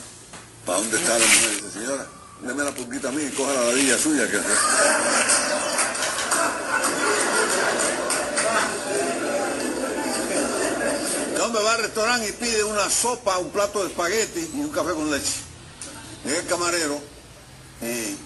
¿Para 0.64 0.78
dónde 0.78 0.96
está 0.98 1.18
la 1.18 1.26
mujer? 1.26 1.50
Dice, 1.50 1.70
señora, 1.72 2.06
deme 2.42 2.64
la 2.64 2.72
pulguita 2.72 3.08
a 3.08 3.12
mí 3.12 3.22
y 3.22 3.30
coja 3.30 3.52
la 3.54 3.64
ladilla 3.64 3.98
suya. 3.98 4.30
Que... 4.30 4.36
El 11.34 11.40
hombre 11.40 11.62
va 11.62 11.74
al 11.74 11.82
restaurante 11.82 12.28
y 12.28 12.32
pide 12.32 12.64
una 12.64 12.90
sopa, 12.90 13.38
un 13.38 13.50
plato 13.50 13.82
de 13.82 13.88
espagueti 13.88 14.50
y 14.54 14.60
un 14.60 14.70
café 14.70 14.92
con 14.92 15.10
leche. 15.10 15.34
Llega 16.24 16.40
el 16.40 16.46
camarero 16.46 17.00
y 17.80 18.16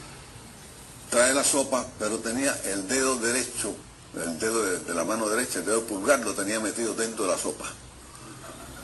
trae 1.11 1.35
la 1.35 1.44
sopa, 1.44 1.87
pero 1.99 2.18
tenía 2.18 2.59
el 2.64 2.88
dedo 2.88 3.16
derecho, 3.16 3.75
el 4.14 4.38
dedo 4.38 4.64
de, 4.64 4.78
de 4.78 4.94
la 4.94 5.04
mano 5.04 5.28
derecha, 5.28 5.59
el 5.59 5.66
dedo 5.66 5.85
pulgar 5.85 6.21
lo 6.21 6.32
tenía 6.35 6.59
metido 6.59 6.94
dentro 6.94 7.26
de 7.26 7.32
la 7.32 7.38
sopa. 7.38 7.71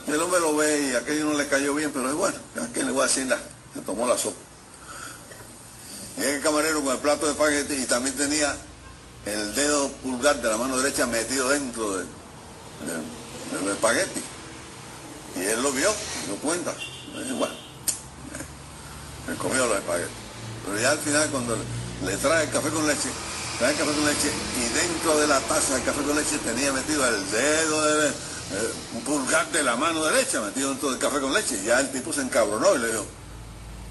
El 0.08 0.22
hombre 0.22 0.40
lo 0.40 0.56
ve 0.56 0.88
y 0.90 0.94
aquello 0.94 1.26
no 1.26 1.34
le 1.34 1.46
cayó 1.48 1.74
bien, 1.74 1.90
pero 1.92 2.08
es 2.08 2.14
bueno, 2.14 2.38
¿a 2.56 2.78
le 2.78 2.90
voy 2.92 3.02
a 3.02 3.06
decir 3.06 3.26
nada? 3.26 3.42
Se 3.74 3.80
tomó 3.80 4.06
la 4.06 4.16
sopa. 4.16 4.38
Llega 6.16 6.30
el 6.30 6.42
camarero 6.42 6.82
con 6.82 6.94
el 6.94 6.98
plato 6.98 7.26
de 7.26 7.32
espagueti 7.32 7.74
y 7.74 7.84
también 7.84 8.16
tenía 8.16 8.56
el 9.26 9.54
dedo 9.54 9.88
pulgar 10.02 10.40
de 10.40 10.48
la 10.48 10.56
mano 10.56 10.78
derecha 10.78 11.06
metido 11.06 11.50
dentro 11.50 11.98
del, 11.98 12.06
del, 13.52 13.70
espagueti. 13.70 14.22
Y 15.36 15.40
él 15.40 15.62
lo 15.62 15.72
vio, 15.72 15.92
dio 16.26 16.36
cuenta. 16.36 16.74
Y 17.14 17.32
bueno, 17.32 17.54
él 19.28 19.36
comió 19.36 19.66
los 19.66 19.76
espaguetis. 19.76 20.16
Pero 20.64 20.80
ya 20.80 20.90
al 20.92 20.98
final 20.98 21.28
cuando 21.28 21.58
le 22.04 22.16
trae 22.16 22.44
el 22.44 22.50
café 22.50 22.70
con 22.70 22.86
leche, 22.86 23.10
trae 23.58 23.72
el 23.72 23.78
café 23.78 23.92
con 23.92 24.06
leche 24.06 24.32
y 24.56 24.74
dentro 24.74 25.18
de 25.18 25.26
la 25.26 25.38
taza 25.40 25.74
del 25.74 25.84
café 25.84 26.02
con 26.02 26.16
leche 26.16 26.38
tenía 26.38 26.72
metido 26.72 27.06
el 27.06 27.30
dedo 27.30 27.84
de, 28.00 28.12
un 28.94 29.02
pulgar 29.02 29.50
de 29.52 29.62
la 29.62 29.76
mano 29.76 30.04
derecha 30.04 30.40
metido 30.40 30.70
dentro 30.70 30.90
del 30.90 30.98
café 30.98 31.20
con 31.20 31.32
leche. 31.32 31.62
Ya 31.64 31.80
el 31.80 31.90
tipo 31.90 32.12
se 32.12 32.22
encabronó 32.22 32.74
y 32.76 32.78
le 32.78 32.86
dijo, 32.88 33.06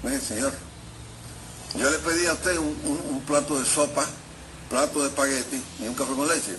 mire 0.02 0.20
señor, 0.20 0.52
yo 1.76 1.90
le 1.90 1.98
pedí 1.98 2.26
a 2.26 2.32
usted 2.32 2.56
un, 2.58 3.22
plato 3.26 3.58
de 3.58 3.64
sopa, 3.64 4.04
plato 4.68 5.02
de 5.02 5.08
espagueti 5.08 5.62
y 5.80 5.86
un 5.86 5.94
café 5.94 6.14
con 6.14 6.28
leche. 6.28 6.56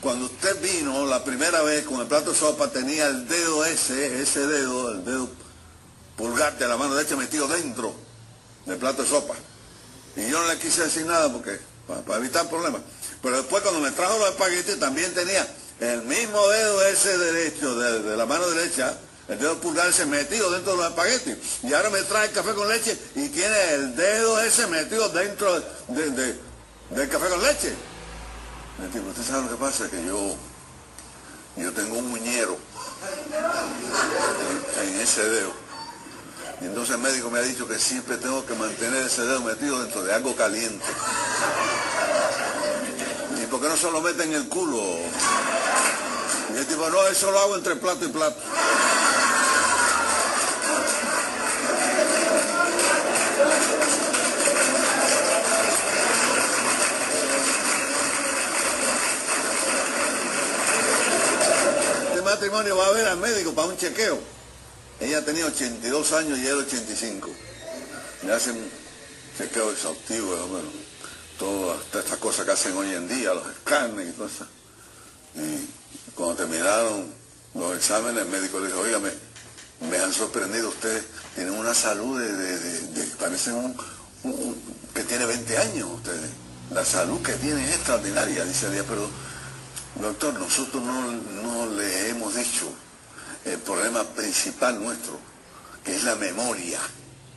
Cuando 0.00 0.26
usted 0.26 0.60
vino 0.62 1.06
la 1.06 1.24
primera 1.24 1.62
vez 1.62 1.84
con 1.84 2.00
el 2.00 2.06
plato 2.06 2.30
de 2.30 2.36
sopa 2.36 2.70
tenía 2.70 3.06
el 3.08 3.28
dedo 3.28 3.64
ese, 3.64 4.22
ese 4.22 4.46
dedo, 4.46 4.92
el 4.92 5.04
dedo 5.04 5.28
pulgar 6.16 6.56
de 6.58 6.68
la 6.68 6.76
mano 6.76 6.94
derecha 6.94 7.16
metido 7.16 7.48
dentro 7.48 7.94
del 8.66 8.78
plato 8.78 9.02
de 9.02 9.08
sopa. 9.08 9.34
Y 10.16 10.28
yo 10.28 10.40
no 10.40 10.48
le 10.48 10.58
quise 10.58 10.84
decir 10.84 11.04
nada 11.04 11.30
porque, 11.32 11.58
para, 11.86 12.18
evitar 12.18 12.48
problemas. 12.48 12.82
Pero 13.22 13.36
después 13.36 13.62
cuando 13.62 13.80
me 13.80 13.90
trajo 13.90 14.18
los 14.18 14.30
espaguetis 14.30 14.78
también 14.78 15.12
tenía 15.14 15.46
el 15.80 16.02
mismo 16.02 16.46
dedo 16.48 16.82
ese 16.82 17.16
derecho, 17.16 17.74
de, 17.74 18.16
la 18.16 18.26
mano 18.26 18.46
derecha, 18.50 18.96
el 19.28 19.38
dedo 19.38 19.58
pulgar 19.60 19.88
ese 19.88 20.04
metido 20.04 20.50
dentro 20.50 20.72
de 20.72 20.78
los 20.78 20.88
espaguetis. 20.88 21.36
Y 21.62 21.72
ahora 21.72 21.90
me 21.90 22.02
trae 22.02 22.26
el 22.26 22.32
café 22.32 22.52
con 22.52 22.68
leche 22.68 22.98
y 23.14 23.28
tiene 23.28 23.74
el 23.74 23.96
dedo 23.96 24.40
ese 24.40 24.66
metido 24.66 25.08
dentro 25.08 25.60
del 25.88 27.08
café 27.08 27.28
con 27.28 27.42
leche. 27.42 27.74
usted 29.08 29.22
sabe 29.24 29.44
lo 29.44 29.50
que 29.50 29.56
pasa, 29.56 29.88
que 29.88 30.04
yo, 30.04 30.36
yo 31.56 31.72
tengo 31.72 31.98
un 31.98 32.10
muñero 32.10 32.58
en 34.82 35.00
ese 35.00 35.24
dedo. 35.24 35.52
Y 36.60 36.66
entonces 36.66 36.94
el 36.94 37.00
médico 37.00 37.30
me 37.30 37.38
ha 37.38 37.42
dicho 37.42 37.66
que 37.66 37.78
siempre 37.78 38.18
tengo 38.18 38.44
que 38.44 38.52
mantener 38.54 39.06
ese 39.06 39.22
dedo 39.22 39.40
metido 39.40 39.82
dentro 39.82 40.02
de 40.02 40.12
algo 40.12 40.36
caliente. 40.36 40.84
¿Y 43.60 43.62
por 43.62 43.68
qué 43.68 43.76
no 43.76 43.88
se 43.88 43.92
lo 43.92 44.00
mete 44.00 44.22
en 44.24 44.32
el 44.32 44.48
culo? 44.48 44.80
Y 46.54 46.56
el 46.56 46.66
tipo, 46.66 46.88
no, 46.88 47.06
eso 47.08 47.30
lo 47.30 47.38
hago 47.40 47.56
entre 47.56 47.76
plato 47.76 48.06
y 48.06 48.08
plato. 48.08 48.40
Este 62.08 62.22
matrimonio 62.22 62.78
va 62.78 62.86
a 62.86 62.90
ver 62.92 63.08
al 63.08 63.18
médico 63.18 63.52
para 63.52 63.68
un 63.68 63.76
chequeo. 63.76 64.18
Ella 65.00 65.22
tenía 65.22 65.44
82 65.44 66.12
años 66.12 66.38
y 66.38 66.46
él 66.46 66.56
85. 66.56 67.28
Me 68.22 68.32
hacen 68.32 68.70
chequeo 69.36 69.70
exhaustivo, 69.70 70.34
bueno, 70.46 70.70
todas 71.40 71.80
estas 71.86 72.18
cosas 72.18 72.44
que 72.44 72.52
hacen 72.52 72.76
hoy 72.76 72.92
en 72.92 73.08
día, 73.08 73.32
los 73.32 73.46
escáneres 73.46 74.14
y 74.16 74.22
eso. 74.22 74.46
Y 75.34 76.12
cuando 76.14 76.36
terminaron 76.36 77.06
los 77.54 77.76
exámenes, 77.76 78.24
el 78.24 78.28
médico 78.28 78.60
le 78.60 78.66
dijo, 78.66 78.80
oígame, 78.80 79.10
me 79.90 79.96
han 79.96 80.12
sorprendido 80.12 80.68
ustedes, 80.68 81.02
tienen 81.34 81.54
una 81.54 81.72
salud 81.72 82.20
de, 82.20 82.30
de, 82.30 83.06
parecen 83.18 83.54
un, 83.54 83.76
que 84.94 85.02
tiene 85.04 85.24
20 85.24 85.58
años 85.58 85.88
ustedes. 85.94 86.30
La 86.72 86.84
salud 86.84 87.22
que 87.22 87.32
tiene 87.32 87.64
es 87.64 87.76
extraordinaria, 87.76 88.44
dice 88.44 88.66
ella, 88.70 88.84
pero 88.86 89.08
doctor, 89.98 90.34
nosotros 90.34 90.82
no, 90.82 91.10
no 91.42 91.66
le 91.74 92.10
hemos 92.10 92.34
dicho 92.34 92.70
el 93.46 93.58
problema 93.60 94.04
principal 94.04 94.78
nuestro, 94.78 95.18
que 95.82 95.96
es 95.96 96.04
la 96.04 96.16
memoria. 96.16 96.78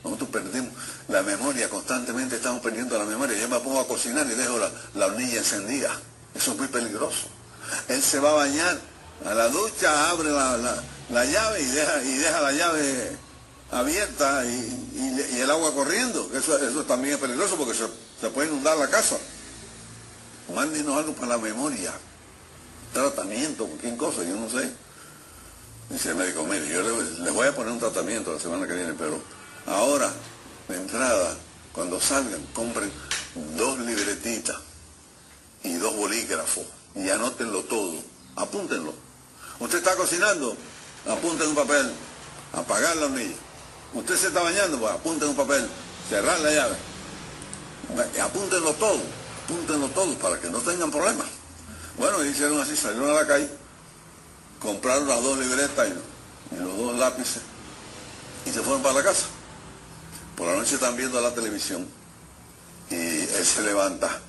Nosotros 0.03 0.29
perdemos 0.29 0.73
la 1.07 1.21
memoria, 1.21 1.69
constantemente 1.69 2.35
estamos 2.35 2.61
perdiendo 2.61 2.97
la 2.97 3.05
memoria. 3.05 3.37
Yo 3.37 3.47
me 3.47 3.59
pongo 3.59 3.79
a 3.79 3.87
cocinar 3.87 4.25
y 4.27 4.35
dejo 4.35 4.57
la, 4.95 5.05
hornilla 5.05 5.37
encendida. 5.37 5.91
Eso 6.35 6.51
es 6.51 6.57
muy 6.57 6.67
peligroso. 6.67 7.27
Él 7.87 8.01
se 8.01 8.19
va 8.19 8.31
a 8.31 8.33
bañar 8.33 8.79
a 9.25 9.33
la 9.33 9.47
ducha, 9.47 10.09
abre 10.09 10.29
la, 10.29 11.25
llave 11.25 11.61
y 11.61 11.65
deja, 11.65 12.03
y 12.03 12.17
deja 12.17 12.41
la 12.41 12.51
llave 12.51 13.17
abierta 13.71 14.45
y, 14.45 15.39
el 15.39 15.49
agua 15.49 15.73
corriendo. 15.73 16.29
Eso, 16.33 16.57
eso 16.57 16.83
también 16.83 17.15
es 17.15 17.19
peligroso 17.19 17.55
porque 17.55 17.73
se, 17.73 17.85
se 18.19 18.29
puede 18.29 18.49
inundar 18.49 18.77
la 18.77 18.89
casa. 18.89 19.17
Mándenos 20.53 20.97
algo 20.97 21.13
para 21.13 21.27
la 21.27 21.37
memoria. 21.37 21.93
Tratamiento, 22.93 23.65
cualquier 23.65 23.97
cosa, 23.97 24.23
yo 24.23 24.35
no 24.35 24.49
sé. 24.49 24.69
Dice 25.89 26.09
el 26.09 26.15
médico, 26.15 26.43
mire, 26.43 26.67
yo 26.67 26.81
le, 26.81 27.31
voy 27.31 27.47
a 27.47 27.55
poner 27.55 27.71
un 27.71 27.79
tratamiento 27.79 28.33
la 28.33 28.39
semana 28.39 28.67
que 28.67 28.73
viene, 28.73 28.93
pero 28.93 29.19
ahora, 29.65 30.11
de 30.67 30.75
entrada, 30.75 31.35
cuando 31.73 31.99
salgan, 31.99 32.43
compren 32.53 32.91
dos 33.57 33.79
libretitas 33.79 34.57
y 35.63 35.73
dos 35.75 35.95
bolígrafos 35.95 36.65
y 36.95 37.09
anótenlo 37.09 37.63
todo, 37.63 37.95
apúntenlo. 38.35 38.93
Usted 39.59 39.79
está 39.79 39.95
cocinando, 39.95 40.55
apunten 41.07 41.49
un 41.49 41.55
papel, 41.55 41.91
apagar 42.53 42.95
la 42.97 43.05
hornilla. 43.05 43.35
Usted 43.93 44.15
se 44.17 44.27
está 44.27 44.41
bañando, 44.41 44.79
pues 44.79 44.91
apunten 44.91 45.29
un 45.29 45.35
papel, 45.35 45.67
cerrar 46.09 46.39
la 46.39 46.51
llave. 46.51 46.75
Apúntenlo 48.21 48.73
todo, 48.73 48.99
apúntenlo 49.45 49.87
todo 49.89 50.13
para 50.15 50.39
que 50.39 50.49
no 50.49 50.59
tengan 50.59 50.91
problemas. 50.91 51.27
Bueno, 51.97 52.23
hicieron 52.23 52.59
así, 52.59 52.75
salieron 52.75 53.11
a 53.11 53.13
la 53.13 53.27
calle 53.27 53.63
compraron 54.63 55.07
las 55.07 55.21
dos 55.21 55.37
libretas 55.37 55.89
y, 55.89 56.55
los 56.55 56.77
dos 56.77 56.97
lápices 56.97 57.41
y 58.45 58.51
se 58.51 58.61
fueron 58.61 58.81
para 58.81 58.95
la 58.95 59.03
casa. 59.03 59.25
Por 60.35 60.47
la 60.47 60.55
noche 60.55 60.75
están 60.75 60.95
viendo 60.97 61.21
la 61.21 61.33
televisión 61.33 61.87
y 62.89 62.95
él 62.95 63.45
se 63.45 63.61
levanta. 63.61 64.19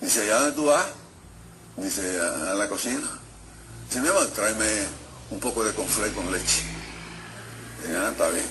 Dice, 0.00 0.26
¿ya 0.26 0.40
dónde 0.40 0.52
tú 0.52 0.66
vas? 0.66 0.86
Dice, 1.76 2.20
a, 2.20 2.54
la 2.54 2.68
cocina. 2.68 3.08
Dice, 3.88 4.00
mi 4.00 4.08
amor, 4.08 4.26
tráeme 4.28 4.86
un 5.30 5.40
poco 5.40 5.64
de 5.64 5.74
conflé 5.74 6.12
con 6.12 6.30
leche. 6.32 6.62
Dice, 7.82 7.96
ah, 7.96 8.10
está 8.10 8.28
bien. 8.30 8.46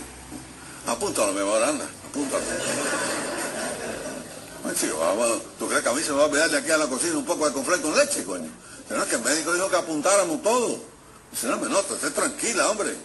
Apúntalo, 0.85 1.33
mi 1.33 1.41
amor, 1.41 1.63
anda, 1.63 1.85
apúntalo. 2.09 2.43
¿Tú 5.57 5.67
crees 5.67 5.81
que 5.81 5.89
a 5.89 5.93
mí 5.93 6.03
se 6.03 6.11
me 6.11 6.17
va 6.17 6.23
a 6.23 6.27
olvidar 6.27 6.49
de 6.49 6.57
aquí 6.57 6.71
a 6.71 6.77
la 6.77 6.87
cocina 6.87 7.17
un 7.17 7.25
poco 7.25 7.47
de 7.47 7.53
conflé 7.53 7.81
con 7.81 7.95
leche, 7.95 8.23
coño? 8.23 8.49
Pero 8.87 9.01
es 9.01 9.09
que 9.09 9.15
el 9.15 9.21
médico 9.21 9.53
dijo 9.53 9.69
que 9.69 9.75
apuntáramos 9.75 10.43
todo. 10.43 10.79
Dice, 11.31 11.47
no, 11.47 11.57
me 11.57 11.69
nota, 11.69 11.95
esté 11.95 12.11
tranquila, 12.11 12.69
hombre. 12.69 12.95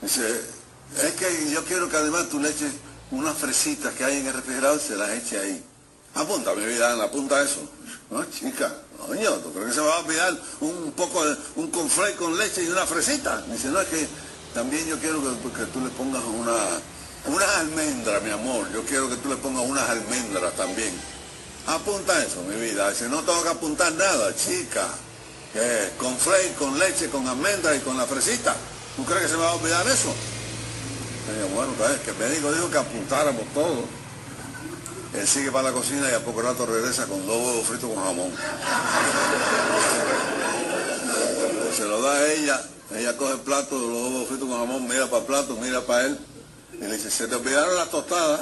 Dice, 0.00 0.42
es 1.00 1.12
que 1.12 1.50
yo 1.50 1.64
quiero 1.64 1.88
que 1.88 1.96
además 1.96 2.28
tú 2.28 2.38
le 2.38 2.50
eches 2.50 2.72
unas 3.10 3.36
fresitas 3.36 3.94
que 3.94 4.04
hay 4.04 4.18
en 4.18 4.26
el 4.26 4.32
refrigerador, 4.32 4.80
se 4.80 4.96
las 4.96 5.10
eche 5.10 5.38
ahí. 5.38 5.64
Apunta, 6.14 6.54
mi 6.54 6.64
vida, 6.66 6.92
apunta 7.02 7.42
eso. 7.42 7.60
No, 8.10 8.24
chica, 8.26 8.72
coño, 9.06 9.30
¿tú 9.36 9.52
crees 9.52 9.68
que 9.68 9.74
se 9.74 9.80
va 9.80 9.96
a 9.96 9.98
olvidar 10.00 10.38
un 10.60 10.92
poco 10.92 11.24
de, 11.24 11.36
un 11.56 11.70
conflé 11.70 12.14
con 12.16 12.36
leche 12.36 12.62
y 12.62 12.68
una 12.68 12.86
fresita? 12.86 13.42
Dice, 13.42 13.68
no, 13.68 13.80
es 13.80 13.88
que 13.88 14.06
también 14.54 14.86
yo 14.86 14.98
quiero 14.98 15.20
que, 15.22 15.64
tú 15.72 15.80
le 15.80 15.88
pongas 15.90 16.22
una, 16.24 16.54
unas 17.26 17.48
almendras, 17.56 18.22
mi 18.22 18.30
amor. 18.30 18.70
Yo 18.72 18.84
quiero 18.84 19.08
que 19.08 19.16
tú 19.16 19.30
le 19.30 19.36
pongas 19.36 19.64
unas 19.64 19.88
almendras 19.88 20.54
también. 20.56 20.92
Apunta 21.66 22.22
eso, 22.22 22.42
mi 22.42 22.56
vida. 22.56 22.90
Dice, 22.90 23.08
no 23.08 23.22
tengo 23.22 23.42
que 23.42 23.48
apuntar 23.48 23.92
nada, 23.92 24.34
chica 24.36 24.86
con 25.98 26.16
flake, 26.16 26.54
con 26.54 26.78
leche, 26.78 27.08
con 27.10 27.26
almendras 27.28 27.76
y 27.76 27.80
con 27.80 27.96
la 27.96 28.06
fresita. 28.06 28.54
¿Tú 28.96 29.04
crees 29.04 29.22
que 29.22 29.28
se 29.28 29.36
me 29.36 29.42
va 29.42 29.50
a 29.50 29.54
olvidar 29.54 29.86
eso? 29.86 30.12
Bueno, 31.54 31.72
que 32.04 32.10
el 32.10 32.16
médico 32.16 32.52
dijo 32.52 32.70
que 32.70 32.78
apuntáramos 32.78 33.44
todo. 33.54 33.84
Él 35.14 35.28
sigue 35.28 35.52
para 35.52 35.68
la 35.68 35.72
cocina 35.72 36.10
y 36.10 36.14
a 36.14 36.24
poco 36.24 36.40
rato 36.40 36.64
regresa 36.64 37.06
con 37.06 37.26
dos 37.26 37.36
huevos 37.36 37.66
fritos 37.66 37.90
con 37.92 38.02
jamón. 38.02 38.32
Se 41.76 41.84
lo 41.84 42.00
da 42.00 42.12
a 42.12 42.32
ella, 42.32 42.62
ella 42.94 43.16
coge 43.16 43.34
el 43.34 43.40
plato 43.40 43.78
los 43.78 43.88
huevos 43.88 44.28
fritos 44.28 44.48
con 44.48 44.58
jamón, 44.58 44.88
mira 44.88 45.06
para 45.06 45.18
el 45.18 45.24
plato, 45.24 45.56
mira 45.60 45.80
para 45.82 46.06
él, 46.06 46.18
y 46.74 46.78
le 46.78 46.96
dice, 46.96 47.10
se 47.10 47.26
te 47.26 47.34
olvidaron 47.34 47.76
las 47.76 47.90
tostadas. 47.90 48.40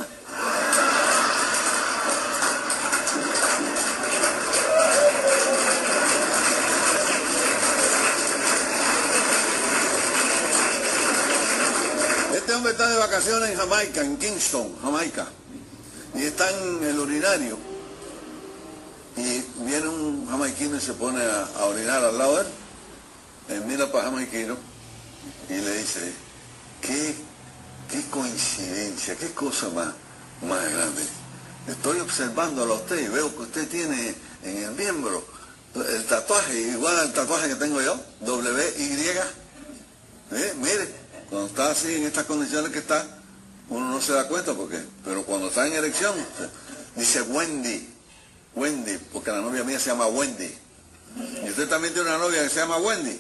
Vacaciones 13.01 13.51
en 13.51 13.57
Jamaica, 13.57 14.03
en 14.03 14.19
Kingston, 14.19 14.77
Jamaica, 14.83 15.27
y 16.15 16.25
está 16.25 16.51
en 16.51 16.85
el 16.85 16.99
urinario. 16.99 17.59
Y 19.17 19.43
viene 19.65 19.89
un 19.89 20.29
jamaiquino 20.29 20.77
y 20.77 20.81
se 20.81 20.93
pone 20.93 21.23
a, 21.25 21.65
orinar 21.65 22.05
al 22.05 22.19
lado 22.19 22.37
de 22.37 22.43
él. 22.43 22.49
Él 23.49 23.65
mira 23.67 23.91
para 23.91 24.05
jamaiquino 24.05 24.57
y 25.49 25.55
le 25.55 25.79
dice, 25.79 26.13
qué, 26.83 27.15
qué 27.91 28.03
coincidencia, 28.11 29.17
qué 29.17 29.31
cosa 29.33 29.71
más, 29.71 29.95
más 30.43 30.71
grande. 30.71 31.03
estoy 31.69 32.01
observándolo 32.01 32.75
a 32.75 32.77
usted 32.77 33.01
y 33.01 33.09
veo 33.09 33.35
que 33.35 33.43
usted 33.43 33.69
tiene 33.69 34.15
en 34.45 34.63
el 34.63 34.71
miembro 34.73 35.25
el 35.75 36.05
tatuaje, 36.05 36.61
igual 36.61 36.99
al 36.99 37.13
tatuaje 37.13 37.49
que 37.49 37.55
tengo 37.57 37.81
yo, 37.81 37.99
W-Y. 38.21 39.09
¿Eh? 40.33 40.55
Mire, 40.61 41.00
cuando 41.31 41.47
está 41.47 41.71
así, 41.71 41.95
en 41.95 42.03
estas 42.05 42.25
condiciones 42.25 42.73
que 42.73 42.81
está, 42.81 43.07
uno 43.69 43.89
no 43.89 44.01
se 44.01 44.13
da 44.13 44.27
cuenta 44.27 44.53
porque, 44.53 44.83
pero 45.05 45.23
cuando 45.23 45.47
está 45.47 45.65
en 45.67 45.75
erección, 45.75 46.15
dice 46.97 47.23
Wendy, 47.23 47.89
Wendy, 48.57 48.99
porque 49.13 49.31
la 49.31 49.41
novia 49.41 49.63
mía 49.63 49.79
se 49.79 49.91
llama 49.91 50.09
Wendy. 50.09 50.53
¿Y 51.45 51.51
usted 51.51 51.69
también 51.69 51.95
tiene 51.95 52.09
una 52.09 52.19
novia 52.19 52.43
que 52.43 52.49
se 52.49 52.59
llama 52.59 52.79
Wendy? 52.79 53.19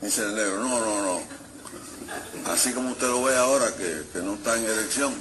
Dice 0.00 0.22
el 0.22 0.34
negro, 0.36 0.60
no, 0.60 0.80
no, 0.80 1.02
no. 1.02 1.22
Así 2.52 2.72
como 2.72 2.90
usted 2.90 3.08
lo 3.08 3.24
ve 3.24 3.36
ahora, 3.36 3.74
que, 3.74 4.04
que 4.12 4.20
no 4.20 4.34
está 4.34 4.56
en 4.56 4.64
erección, 4.64 5.12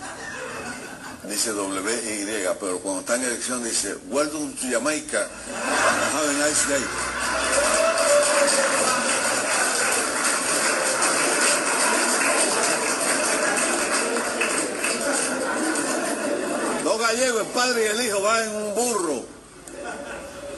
dice 1.28 1.52
W-Y, 1.52 2.26
pero 2.60 2.80
cuando 2.80 3.02
está 3.02 3.16
en 3.16 3.24
elección 3.24 3.64
dice, 3.64 3.96
Welcome 4.10 4.54
to 4.54 4.68
Jamaica, 4.70 5.28
have 6.14 6.30
a 6.30 6.48
nice 6.48 6.68
day. 6.68 6.84
El 17.26 17.46
padre 17.48 17.86
y 17.86 17.88
el 17.88 18.06
hijo, 18.06 18.22
van 18.22 18.44
en 18.44 18.56
un 18.56 18.76
burro 18.76 19.26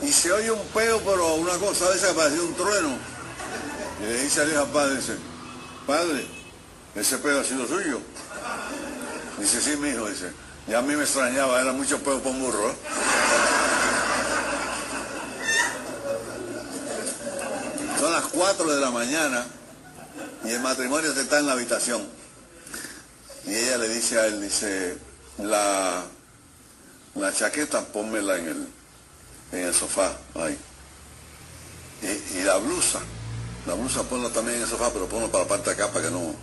y 0.01 0.11
se 0.11 0.31
oye 0.31 0.51
un 0.51 0.65
peo, 0.67 0.99
pero 0.99 1.35
una 1.35 1.53
cosa 1.57 1.89
de 1.89 1.97
esa 1.97 2.09
que 2.09 2.13
parecía 2.13 2.41
un 2.41 2.55
trueno. 2.55 2.97
Y 4.01 4.03
le 4.03 4.23
dice 4.23 4.41
al 4.41 4.51
hijo 4.51 4.65
padre, 4.67 4.95
dice, 4.95 5.15
padre, 5.87 6.27
ese 6.95 7.17
peo 7.19 7.39
ha 7.39 7.43
sido 7.43 7.67
suyo. 7.67 7.99
Dice, 9.39 9.61
sí, 9.61 9.77
mi 9.77 9.89
hijo, 9.89 10.09
dice, 10.09 10.31
ya 10.67 10.79
a 10.79 10.81
mí 10.81 10.95
me 10.95 11.03
extrañaba, 11.03 11.61
era 11.61 11.71
mucho 11.71 11.99
peo 11.99 12.19
por 12.19 12.31
un 12.31 12.41
burro. 12.41 12.69
¿eh? 12.69 12.75
Son 17.99 18.11
las 18.11 18.25
4 18.25 18.75
de 18.75 18.81
la 18.81 18.91
mañana 18.91 19.45
y 20.43 20.51
el 20.51 20.59
matrimonio 20.61 21.11
está 21.11 21.39
en 21.39 21.47
la 21.47 21.53
habitación. 21.53 22.07
Y 23.45 23.55
ella 23.55 23.77
le 23.77 23.89
dice 23.89 24.19
a 24.19 24.25
él, 24.27 24.41
dice, 24.41 24.97
la, 25.37 26.03
la 27.15 27.33
chaqueta 27.33 27.81
pónmela 27.85 28.37
en 28.37 28.47
el, 28.47 28.67
en 29.51 29.59
el 29.67 29.73
sofá, 29.73 30.17
ahí. 30.35 30.57
Y, 32.01 32.39
y 32.39 32.43
la 32.43 32.57
blusa, 32.57 32.99
la 33.65 33.73
blusa 33.73 34.03
ponla 34.03 34.29
también 34.29 34.57
en 34.57 34.63
el 34.63 34.69
sofá, 34.69 34.91
pero 34.91 35.07
ponlo 35.07 35.31
para 35.31 35.43
la 35.43 35.49
parte 35.49 35.69
de 35.69 35.75
acá 35.75 35.91
para 35.91 36.05
que 36.05 36.11
no, 36.11 36.35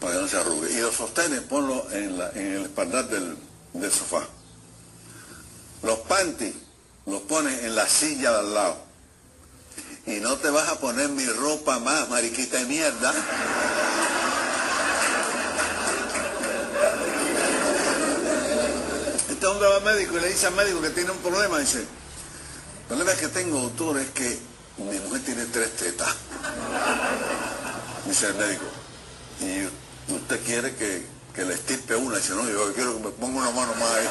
para 0.00 0.14
que 0.14 0.20
no 0.20 0.28
se 0.28 0.36
arrugue. 0.36 0.70
Y 0.72 0.80
los 0.80 0.94
sostenes 0.94 1.40
ponlo 1.40 1.90
en, 1.90 2.18
la, 2.18 2.30
en 2.30 2.52
el 2.52 2.62
espaldar 2.62 3.08
del, 3.08 3.36
del 3.72 3.90
sofá. 3.90 4.26
Los 5.82 5.98
panties 6.00 6.54
los 7.06 7.20
pones 7.22 7.64
en 7.64 7.74
la 7.74 7.86
silla 7.86 8.32
de 8.32 8.38
al 8.38 8.54
lado. 8.54 8.76
Y 10.06 10.20
no 10.20 10.36
te 10.36 10.50
vas 10.50 10.68
a 10.68 10.78
poner 10.80 11.08
mi 11.08 11.24
ropa 11.26 11.78
más, 11.78 12.08
mariquita 12.10 12.58
de 12.58 12.66
mierda. 12.66 13.14
Hombre 19.54 19.68
va 19.68 19.76
al 19.76 19.84
médico 19.84 20.18
y 20.18 20.20
le 20.20 20.28
dice 20.28 20.46
al 20.46 20.54
médico 20.54 20.80
que 20.80 20.90
tiene 20.90 21.10
un 21.12 21.18
problema. 21.18 21.58
Dice, 21.58 21.78
el 21.78 22.86
problema 22.88 23.12
que 23.14 23.28
tengo, 23.28 23.60
doctor, 23.60 23.98
es 23.98 24.10
que 24.10 24.38
mi 24.78 24.98
mujer 24.98 25.22
tiene 25.24 25.44
tres 25.46 25.76
tetas. 25.76 26.14
Dice 28.06 28.26
el 28.26 28.34
médico, 28.34 28.64
y 29.40 30.12
usted 30.12 30.44
quiere 30.44 30.74
que, 30.74 31.06
que 31.34 31.44
le 31.44 31.54
estirpe 31.54 31.94
una. 31.94 32.16
Dice, 32.16 32.34
no, 32.34 32.48
yo 32.48 32.72
quiero 32.74 32.96
que 32.96 33.04
me 33.04 33.10
ponga 33.10 33.42
una 33.42 33.50
mano 33.50 33.74
más 33.74 33.90
ahí. 33.90 34.08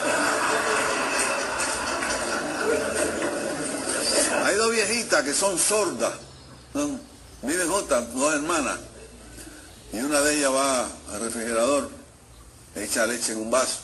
Hay 4.45 4.55
dos 4.55 4.71
viejitas 4.71 5.23
que 5.23 5.33
son 5.33 5.59
sordas. 5.59 6.13
¿no? 6.73 6.99
Viven 7.41 7.69
juntas, 7.69 8.13
dos 8.13 8.33
hermanas. 8.33 8.79
Y 9.91 9.99
una 9.99 10.21
de 10.21 10.37
ellas 10.37 10.51
va 10.51 10.87
al 11.13 11.19
refrigerador, 11.19 11.89
echa 12.75 13.05
leche 13.05 13.33
en 13.33 13.39
un 13.39 13.51
vaso. 13.51 13.82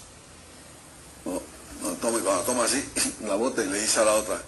No, 1.81 1.89
toma, 2.01 2.17
y 2.17 2.21
cuando 2.21 2.43
toma 2.43 2.65
así, 2.65 2.83
la 3.25 3.35
bota 3.35 3.63
y 3.63 3.67
le 3.69 3.81
dice 3.81 3.99
a 3.99 4.05
la 4.05 4.13
otra, 4.15 4.41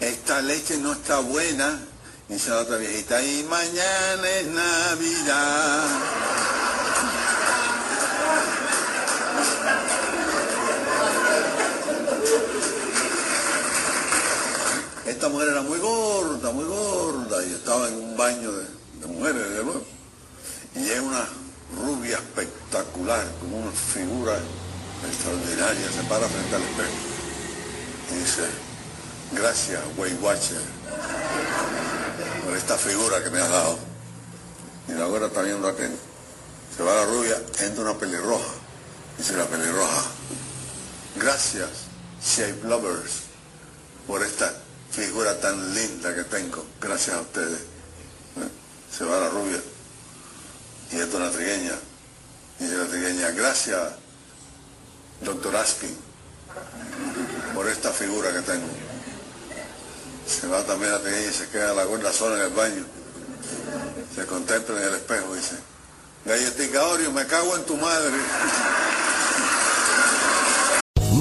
esta 0.00 0.40
leche 0.42 0.78
no 0.78 0.92
está 0.92 1.20
buena. 1.20 1.80
Dice 2.28 2.50
la 2.50 2.58
otra 2.58 2.76
viejita, 2.76 3.22
y 3.22 3.44
mañana 3.44 4.28
es 4.28 4.46
Navidad. 4.48 5.86
Esta 15.06 15.28
mujer 15.28 15.48
era 15.50 15.62
muy 15.62 15.78
gorda, 15.78 16.50
muy 16.50 16.64
gorda, 16.64 17.46
y 17.46 17.52
estaba 17.52 17.86
en 17.86 17.94
un 17.94 18.16
baño 18.16 18.50
de, 18.50 19.06
mujeres. 19.06 19.46
Y 20.74 20.90
es 20.90 21.00
una 21.00 21.28
rubia 21.80 22.16
espectacular, 22.16 23.24
con 23.40 23.54
una 23.54 23.70
figura 23.70 24.36
extraordinaria, 25.04 25.92
se 25.92 26.02
para 26.08 26.28
frente 26.28 26.56
al 26.56 26.62
espejo. 26.62 26.96
Y 28.12 28.14
dice, 28.20 28.42
gracias, 29.32 29.80
Weight 29.96 30.20
Watcher, 30.22 30.60
por 32.44 32.56
esta 32.56 32.76
figura 32.76 33.22
que 33.22 33.30
me 33.30 33.40
has 33.40 33.50
dado. 33.50 33.78
Y 34.88 34.92
la 34.92 35.06
gorda 35.06 35.26
está 35.26 35.42
viendo 35.42 35.66
aquel. 35.68 35.92
Se 36.76 36.82
va 36.82 36.94
la 36.94 37.04
rubia, 37.06 37.36
entra 37.60 37.82
una 37.82 37.98
pelirroja. 37.98 38.52
Dice 39.18 39.36
la 39.36 39.46
pelirroja, 39.46 40.02
gracias, 41.16 41.70
Shape 42.22 42.68
Lovers, 42.68 43.22
por 44.06 44.22
esta 44.22 44.52
figura 44.90 45.40
tan 45.40 45.74
linda 45.74 46.14
que 46.14 46.24
tengo, 46.24 46.64
gracias 46.80 47.16
a 47.16 47.20
ustedes. 47.22 47.60
¿Eh? 47.60 48.48
Se 48.96 49.04
va 49.04 49.18
la 49.18 49.30
rubia. 49.30 49.60
Y 50.92 50.96
esto 50.96 51.16
una 51.16 51.30
trigueña. 51.30 51.72
Dice 52.58 52.76
la 52.76 52.86
trigueña, 52.86 53.30
gracias, 53.30 53.92
doctor 55.20 55.56
Askin, 55.56 55.96
por 57.54 57.68
esta 57.68 57.90
figura 57.90 58.32
que 58.32 58.40
tengo. 58.40 58.66
Se 60.26 60.46
va 60.48 60.62
también 60.64 60.92
la 60.92 61.00
trigueña 61.00 61.30
y 61.30 61.32
se 61.32 61.48
queda 61.48 61.74
la 61.74 61.84
gorda 61.84 62.12
sola 62.12 62.36
en 62.36 62.42
el 62.42 62.54
baño. 62.54 62.84
Se 64.14 64.26
contempla 64.26 64.76
en 64.80 64.88
el 64.88 64.94
espejo 64.94 65.34
y 65.34 65.38
dice, 65.38 65.56
galletica 66.24 66.82
me 67.12 67.26
cago 67.26 67.56
en 67.56 67.64
tu 67.64 67.76
madre. 67.76 68.16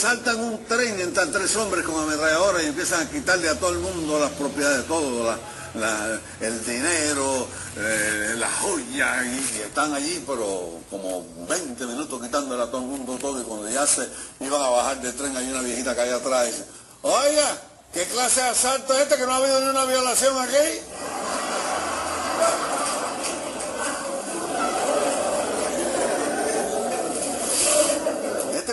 Asaltan 0.00 0.40
un 0.40 0.64
tren, 0.64 0.98
entran 0.98 1.30
tres 1.30 1.54
hombres 1.56 1.84
con 1.84 1.94
ametralladoras 2.02 2.62
y 2.62 2.68
empiezan 2.68 3.02
a 3.06 3.10
quitarle 3.10 3.50
a 3.50 3.54
todo 3.60 3.68
el 3.72 3.80
mundo 3.80 4.18
las 4.18 4.30
propiedades, 4.30 4.86
todo, 4.86 5.26
la- 5.26 5.38
la- 5.74 6.18
el 6.40 6.64
dinero, 6.64 7.46
eh, 7.76 8.32
las 8.38 8.50
joyas, 8.60 9.26
y, 9.26 9.60
están 9.60 9.92
allí, 9.92 10.24
pero 10.26 10.78
como 10.88 11.26
20 11.46 11.84
minutos 11.84 12.18
quitándole 12.22 12.62
a 12.62 12.66
todo 12.68 12.80
el 12.80 12.86
mundo 12.86 13.18
todo, 13.20 13.42
y 13.42 13.44
cuando 13.44 13.68
ya 13.68 13.86
se 13.86 14.08
iban 14.40 14.62
a 14.62 14.70
bajar 14.70 15.02
del 15.02 15.14
tren, 15.14 15.36
hay 15.36 15.50
una 15.50 15.60
viejita 15.60 15.94
que 15.94 16.00
hay 16.00 16.10
atrás 16.12 16.44
y 16.44 16.50
dice, 16.52 16.64
oiga, 17.02 17.58
¿qué 17.92 18.04
clase 18.04 18.40
de 18.40 18.48
asalto 18.48 18.94
es 18.94 19.00
este 19.02 19.16
que 19.18 19.26
no 19.26 19.32
ha 19.32 19.36
habido 19.36 19.60
ni 19.60 19.68
una 19.68 19.84
violación 19.84 20.34
aquí? 20.38 20.80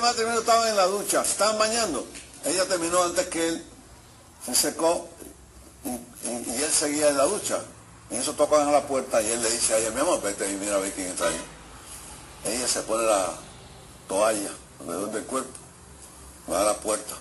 Este 0.08 0.24
matrimonio 0.24 0.40
estaba 0.40 0.70
en 0.70 0.78
la 0.78 0.86
ducha, 0.86 1.22
estaban 1.22 1.60
bañando. 1.60 2.08
Ella 2.46 2.66
terminó 2.66 3.04
antes 3.04 3.28
que 3.28 3.46
él, 3.46 3.66
se 4.46 4.56
secó 4.56 5.10
y, 5.84 5.90
él 5.90 6.72
seguía 6.72 7.10
en 7.10 7.18
la 7.18 7.26
ducha. 7.26 7.60
Y 8.10 8.16
eso 8.16 8.32
tocan 8.32 8.70
a 8.70 8.72
la 8.72 8.88
puerta 8.88 9.22
y 9.22 9.30
él 9.30 9.44
le 9.44 9.52
dice 9.52 9.74
a 9.74 9.80
ella, 9.80 9.92
mi 9.92 10.00
amor, 10.00 10.22
vete 10.22 10.50
y 10.50 10.56
mira 10.56 10.78
a 10.78 10.80
ver 10.80 10.94
quién 10.94 11.08
está 11.08 11.28
ahí. 11.28 11.42
Ella 12.46 12.66
se 12.70 12.84
pone 12.84 13.04
la 13.04 13.34
toalla 14.08 14.50
alrededor 14.80 15.12
del 15.12 15.24
cuerpo, 15.26 15.58
va 16.50 16.62
a 16.62 16.64
la 16.64 16.76
puerta, 16.76 17.16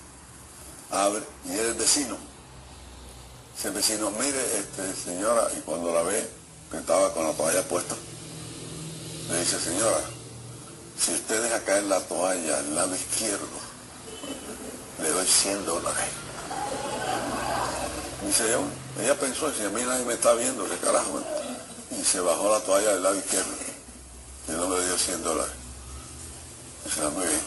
abre 0.93 1.25
y 1.47 1.55
es 1.55 1.61
el 1.61 1.75
vecino. 1.75 2.17
Dice 3.57 3.67
el 3.67 3.75
vecino, 3.75 4.13
mire, 4.13 4.59
este, 4.59 4.95
señora, 4.95 5.49
y 5.59 5.61
cuando 5.63 5.93
la 5.93 6.03
ve, 6.03 6.25
que 6.71 6.77
estaba 6.77 7.13
con 7.13 7.27
la 7.27 7.33
toalla 7.33 7.67
puesta, 7.67 7.97
le 9.29 9.41
dice, 9.41 9.59
señora, 9.59 9.99
usted 11.27 11.43
deja 11.43 11.61
caer 11.65 11.83
la 11.83 11.99
toalla 12.03 12.57
al 12.57 12.75
lado 12.77 12.95
izquierdo, 12.95 13.49
le 15.03 15.11
doy 15.11 15.27
100 15.27 15.67
dólares. 15.67 16.05
Dice 18.25 18.47
ella, 18.47 18.61
ella 19.03 19.19
pensó, 19.19 19.53
si 19.53 19.65
a 19.65 19.71
mí 19.71 19.83
nadie 19.83 20.05
me 20.05 20.15
está 20.15 20.35
viendo, 20.35 20.69
qué 20.71 20.77
carajo. 20.77 21.21
Y 21.91 22.05
se 22.05 22.21
bajó 22.21 22.49
la 22.49 22.61
toalla 22.61 22.93
del 22.93 23.03
lado 23.03 23.17
izquierdo. 23.17 23.51
Y 24.47 24.53
hombre 24.53 24.79
le 24.79 24.87
dio 24.87 24.97
100 24.97 25.25
dólares. 25.25 25.53
Dice, 26.85 27.01
ah, 27.05 27.11
muy 27.11 27.27
bien. 27.27 27.41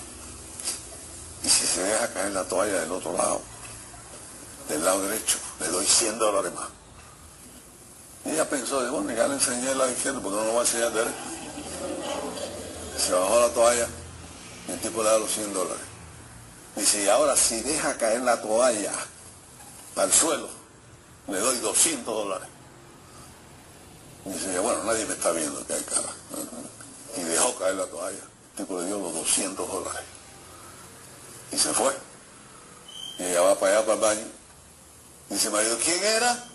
Y 1.45 1.49
si 1.49 1.65
se 1.65 1.81
deja 1.81 2.11
caer 2.11 2.33
la 2.33 2.43
toalla 2.43 2.81
del 2.81 2.91
otro 2.91 3.15
lado, 3.15 3.41
del 4.67 4.83
lado 4.83 5.07
derecho, 5.07 5.37
le 5.61 5.69
doy 5.69 5.85
100 5.85 6.19
dólares 6.19 6.51
más. 6.53 6.67
Y 8.25 8.31
ella 8.31 8.49
pensó, 8.49 8.91
bueno, 8.91 9.13
ya 9.13 9.25
le 9.29 9.35
enseñé 9.35 9.71
el 9.71 9.77
lado 9.77 9.89
izquierdo, 9.89 10.21
porque 10.21 10.37
no 10.37 10.43
lo 10.43 10.51
voy 10.51 10.59
a 10.59 10.67
enseñar 10.67 10.91
derecho. 10.91 11.38
Se 13.09 13.15
bajó 13.15 13.39
la 13.39 13.49
toalla 13.49 13.87
el 14.67 14.79
tipo 14.81 15.01
le 15.01 15.09
da 15.09 15.17
los 15.17 15.31
100 15.31 15.51
dólares. 15.51 15.81
Dice, 16.75 17.05
y 17.05 17.09
ahora 17.09 17.35
si 17.35 17.59
deja 17.61 17.97
caer 17.97 18.21
la 18.21 18.39
toalla 18.39 18.93
al 19.95 20.13
suelo, 20.13 20.47
le 21.27 21.39
doy 21.39 21.57
200 21.57 22.05
dólares. 22.05 22.47
Dice, 24.25 24.59
bueno, 24.59 24.83
nadie 24.83 25.07
me 25.07 25.15
está 25.15 25.31
viendo 25.31 25.65
que 25.65 25.73
hay 25.73 25.81
cara. 25.81 26.13
Y 27.17 27.21
dejó 27.21 27.55
caer 27.55 27.77
la 27.77 27.87
toalla. 27.87 28.19
El 28.19 28.57
tipo 28.57 28.79
le 28.79 28.85
dio 28.85 28.99
los 28.99 29.11
200 29.15 29.67
dólares. 29.67 30.03
Y 31.51 31.57
se 31.57 31.73
fue. 31.73 31.91
Y 33.17 33.23
ella 33.23 33.41
va 33.41 33.59
para 33.59 33.77
allá, 33.77 33.85
para 33.87 33.93
el 33.95 34.01
baño. 34.01 34.27
Dice, 35.29 35.49
marido, 35.49 35.79
¿quién 35.83 36.03
era? 36.03 36.47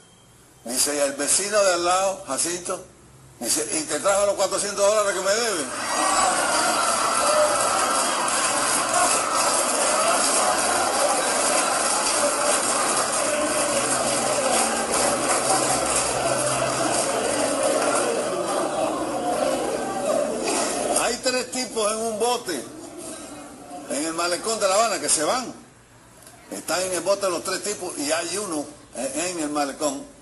Dice, 0.67 1.05
el 1.05 1.15
vecino 1.15 1.61
de 1.65 1.73
al 1.73 1.85
lado, 1.85 2.25
Jacinto. 2.29 2.94
Y 3.41 3.81
te 3.83 4.01
trajo 4.01 4.27
los 4.27 4.35
400 4.37 4.77
dólares 4.77 5.13
que 5.13 5.21
me 5.21 5.35
deben. 5.35 5.67
Hay 21.03 21.17
tres 21.23 21.51
tipos 21.51 21.93
en 21.93 21.99
un 21.99 22.19
bote, 22.19 22.65
en 23.91 24.05
el 24.05 24.15
malecón 24.15 24.59
de 24.61 24.69
La 24.69 24.75
Habana, 24.75 25.01
que 25.01 25.09
se 25.09 25.25
van. 25.25 25.53
Están 26.51 26.81
en 26.83 26.93
el 26.93 27.01
bote 27.01 27.29
los 27.29 27.43
tres 27.43 27.63
tipos 27.63 27.99
y 27.99 28.13
hay 28.13 28.39
uno 28.39 28.65
en 28.97 29.41
el 29.41 29.51
malecón 29.51 30.15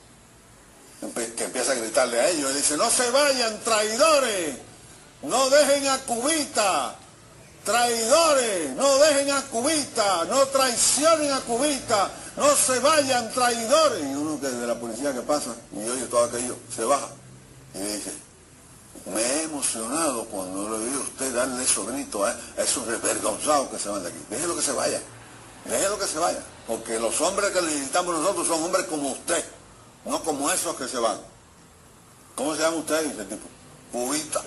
que 1.11 1.45
empieza 1.45 1.73
a 1.73 1.75
gritarle 1.75 2.21
a 2.21 2.29
ellos. 2.29 2.53
y 2.53 2.55
dice, 2.55 2.77
no 2.77 2.91
se 2.91 3.11
vayan, 3.11 3.59
traidores, 3.61 4.57
no 5.23 5.51
dejen 5.51 5.89
a 5.89 5.99
Cubita, 5.99 6.95
traidores, 7.65 8.71
no 8.77 8.99
dejen 8.99 9.31
a 9.31 9.43
Cubita, 9.43 10.25
no 10.27 10.47
traicionen 10.47 11.33
a 11.33 11.41
Cubita, 11.41 12.11
no 12.37 12.55
se 12.55 12.79
vayan, 12.79 13.33
traidores. 13.33 14.01
Y 14.01 14.15
uno 14.15 14.41
que 14.41 14.49
de 14.49 14.67
la 14.67 14.79
policía 14.79 15.13
que 15.13 15.23
pasa 15.23 15.55
y 15.73 15.89
oye 15.89 16.07
todo 16.07 16.25
aquello, 16.25 16.57
se 16.75 16.85
baja 16.85 17.09
y 17.75 17.79
dice, 17.79 18.13
me 19.07 19.21
he 19.21 19.43
emocionado 19.43 20.25
cuando 20.27 20.79
le 20.79 20.87
vi 20.87 20.95
a 20.95 21.01
usted 21.01 21.35
darle 21.35 21.65
esos 21.65 21.87
gritos 21.87 22.29
a 22.29 22.63
esos 22.63 22.87
desvergonzados 22.87 23.69
que 23.69 23.79
se 23.79 23.89
van 23.89 24.03
de 24.03 24.11
aquí. 24.11 24.19
Déjelo 24.31 24.55
que 24.55 24.63
se 24.63 24.73
vaya, 24.73 25.01
déjelo 25.65 25.99
que 25.99 26.07
se 26.07 26.19
vaya, 26.19 26.43
porque 26.69 27.01
los 27.01 27.21
hombres 27.21 27.51
que 27.51 27.63
necesitamos 27.63 28.17
nosotros 28.19 28.47
son 28.47 28.63
hombres 28.63 28.87
como 28.87 29.11
usted. 29.11 29.45
No 30.05 30.23
como 30.23 30.51
esos 30.51 30.77
que 30.77 30.89
se 30.89 30.99
van. 30.99 31.19
¿Cómo 32.35 32.55
se 32.55 32.63
llama 32.63 32.79
usted? 32.79 33.05
Dice 33.11 33.25
tipo. 33.25 33.49
Cubita. 33.93 34.43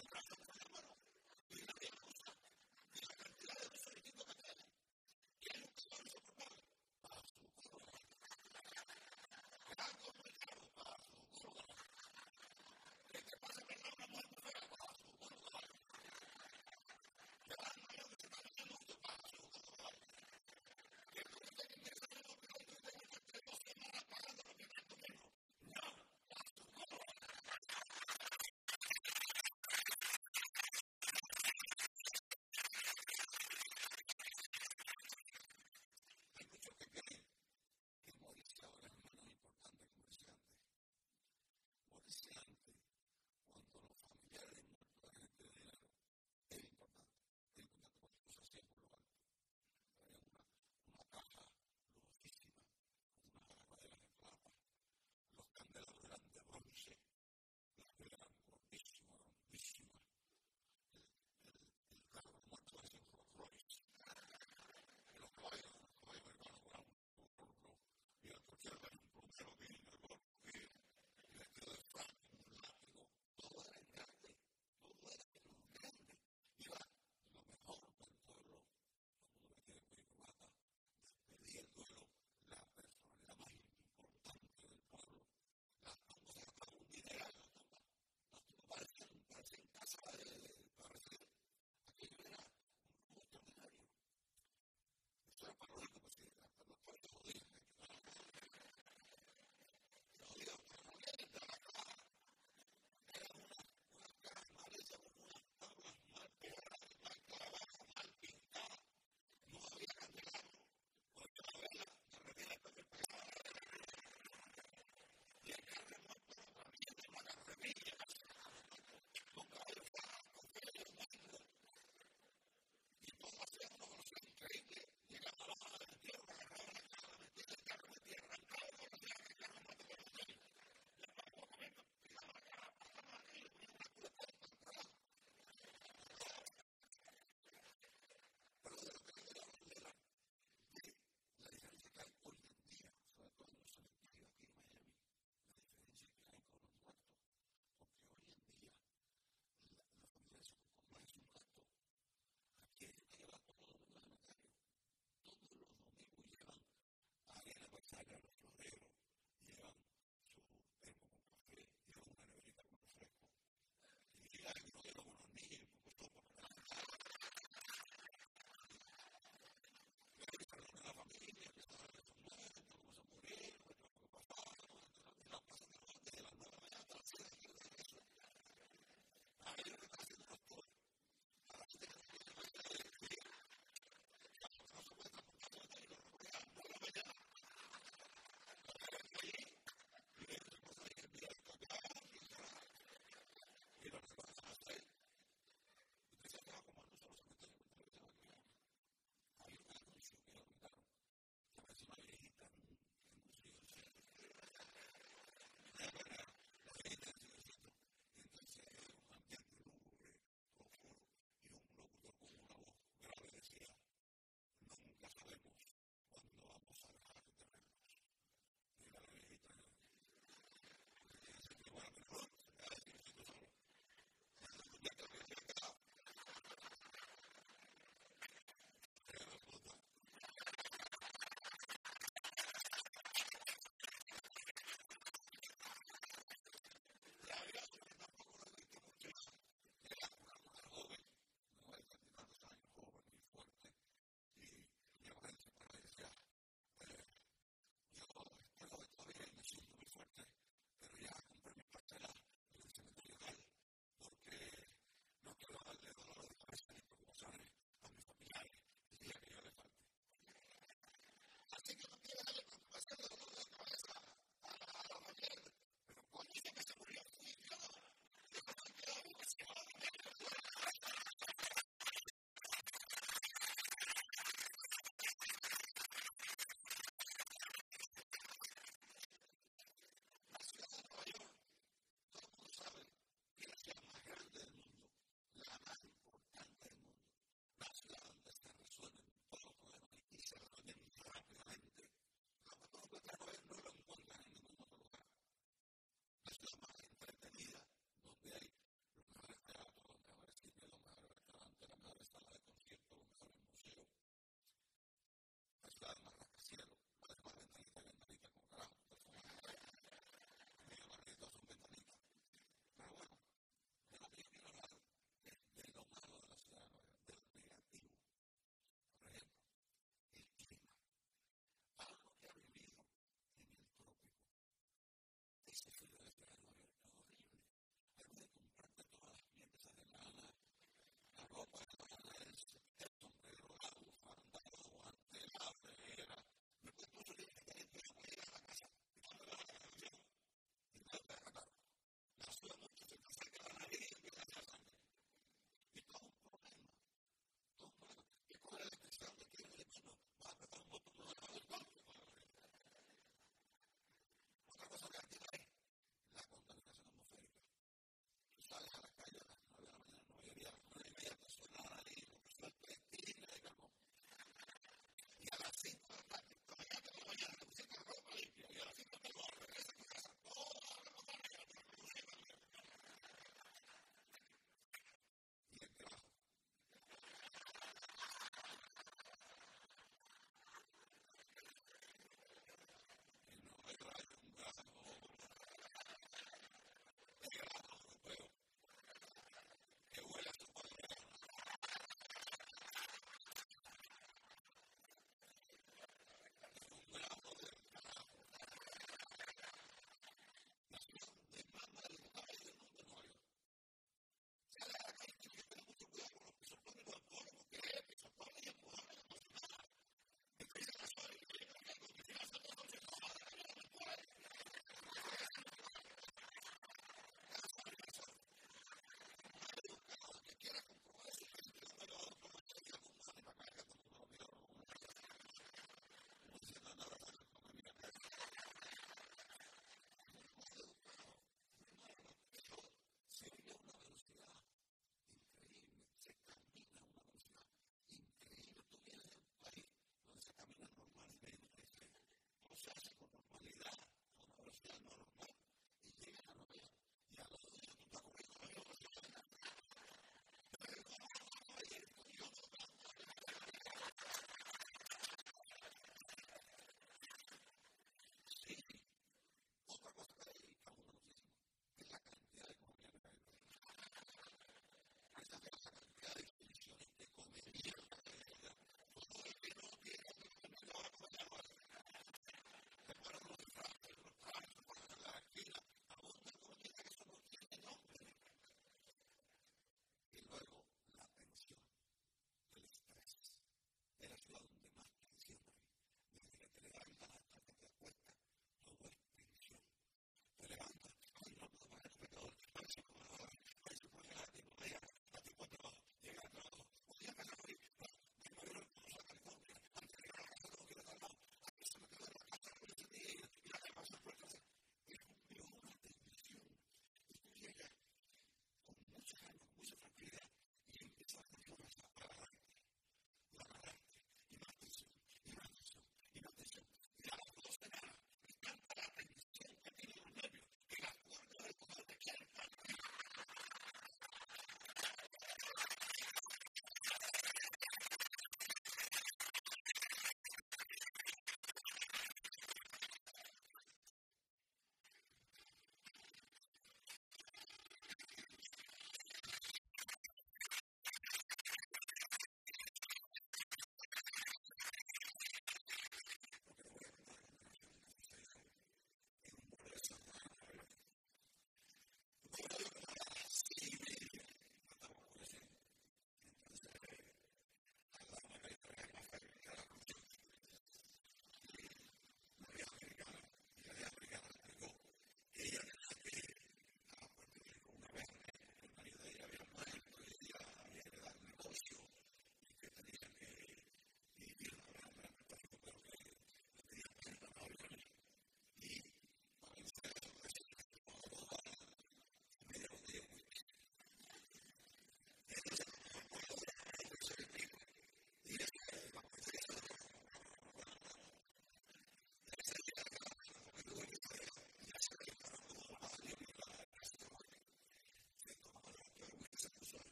Listen, 0.00 0.47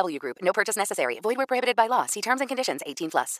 VGW 0.00 0.18
Group. 0.18 0.36
No 0.42 0.52
purchase 0.52 0.76
necessary. 0.76 1.18
Void 1.22 1.36
where 1.36 1.46
prohibited 1.46 1.76
by 1.76 1.86
law. 1.86 2.06
See 2.06 2.20
terms 2.20 2.40
and 2.40 2.48
conditions. 2.48 2.80
18 2.86 3.10
plus. 3.10 3.38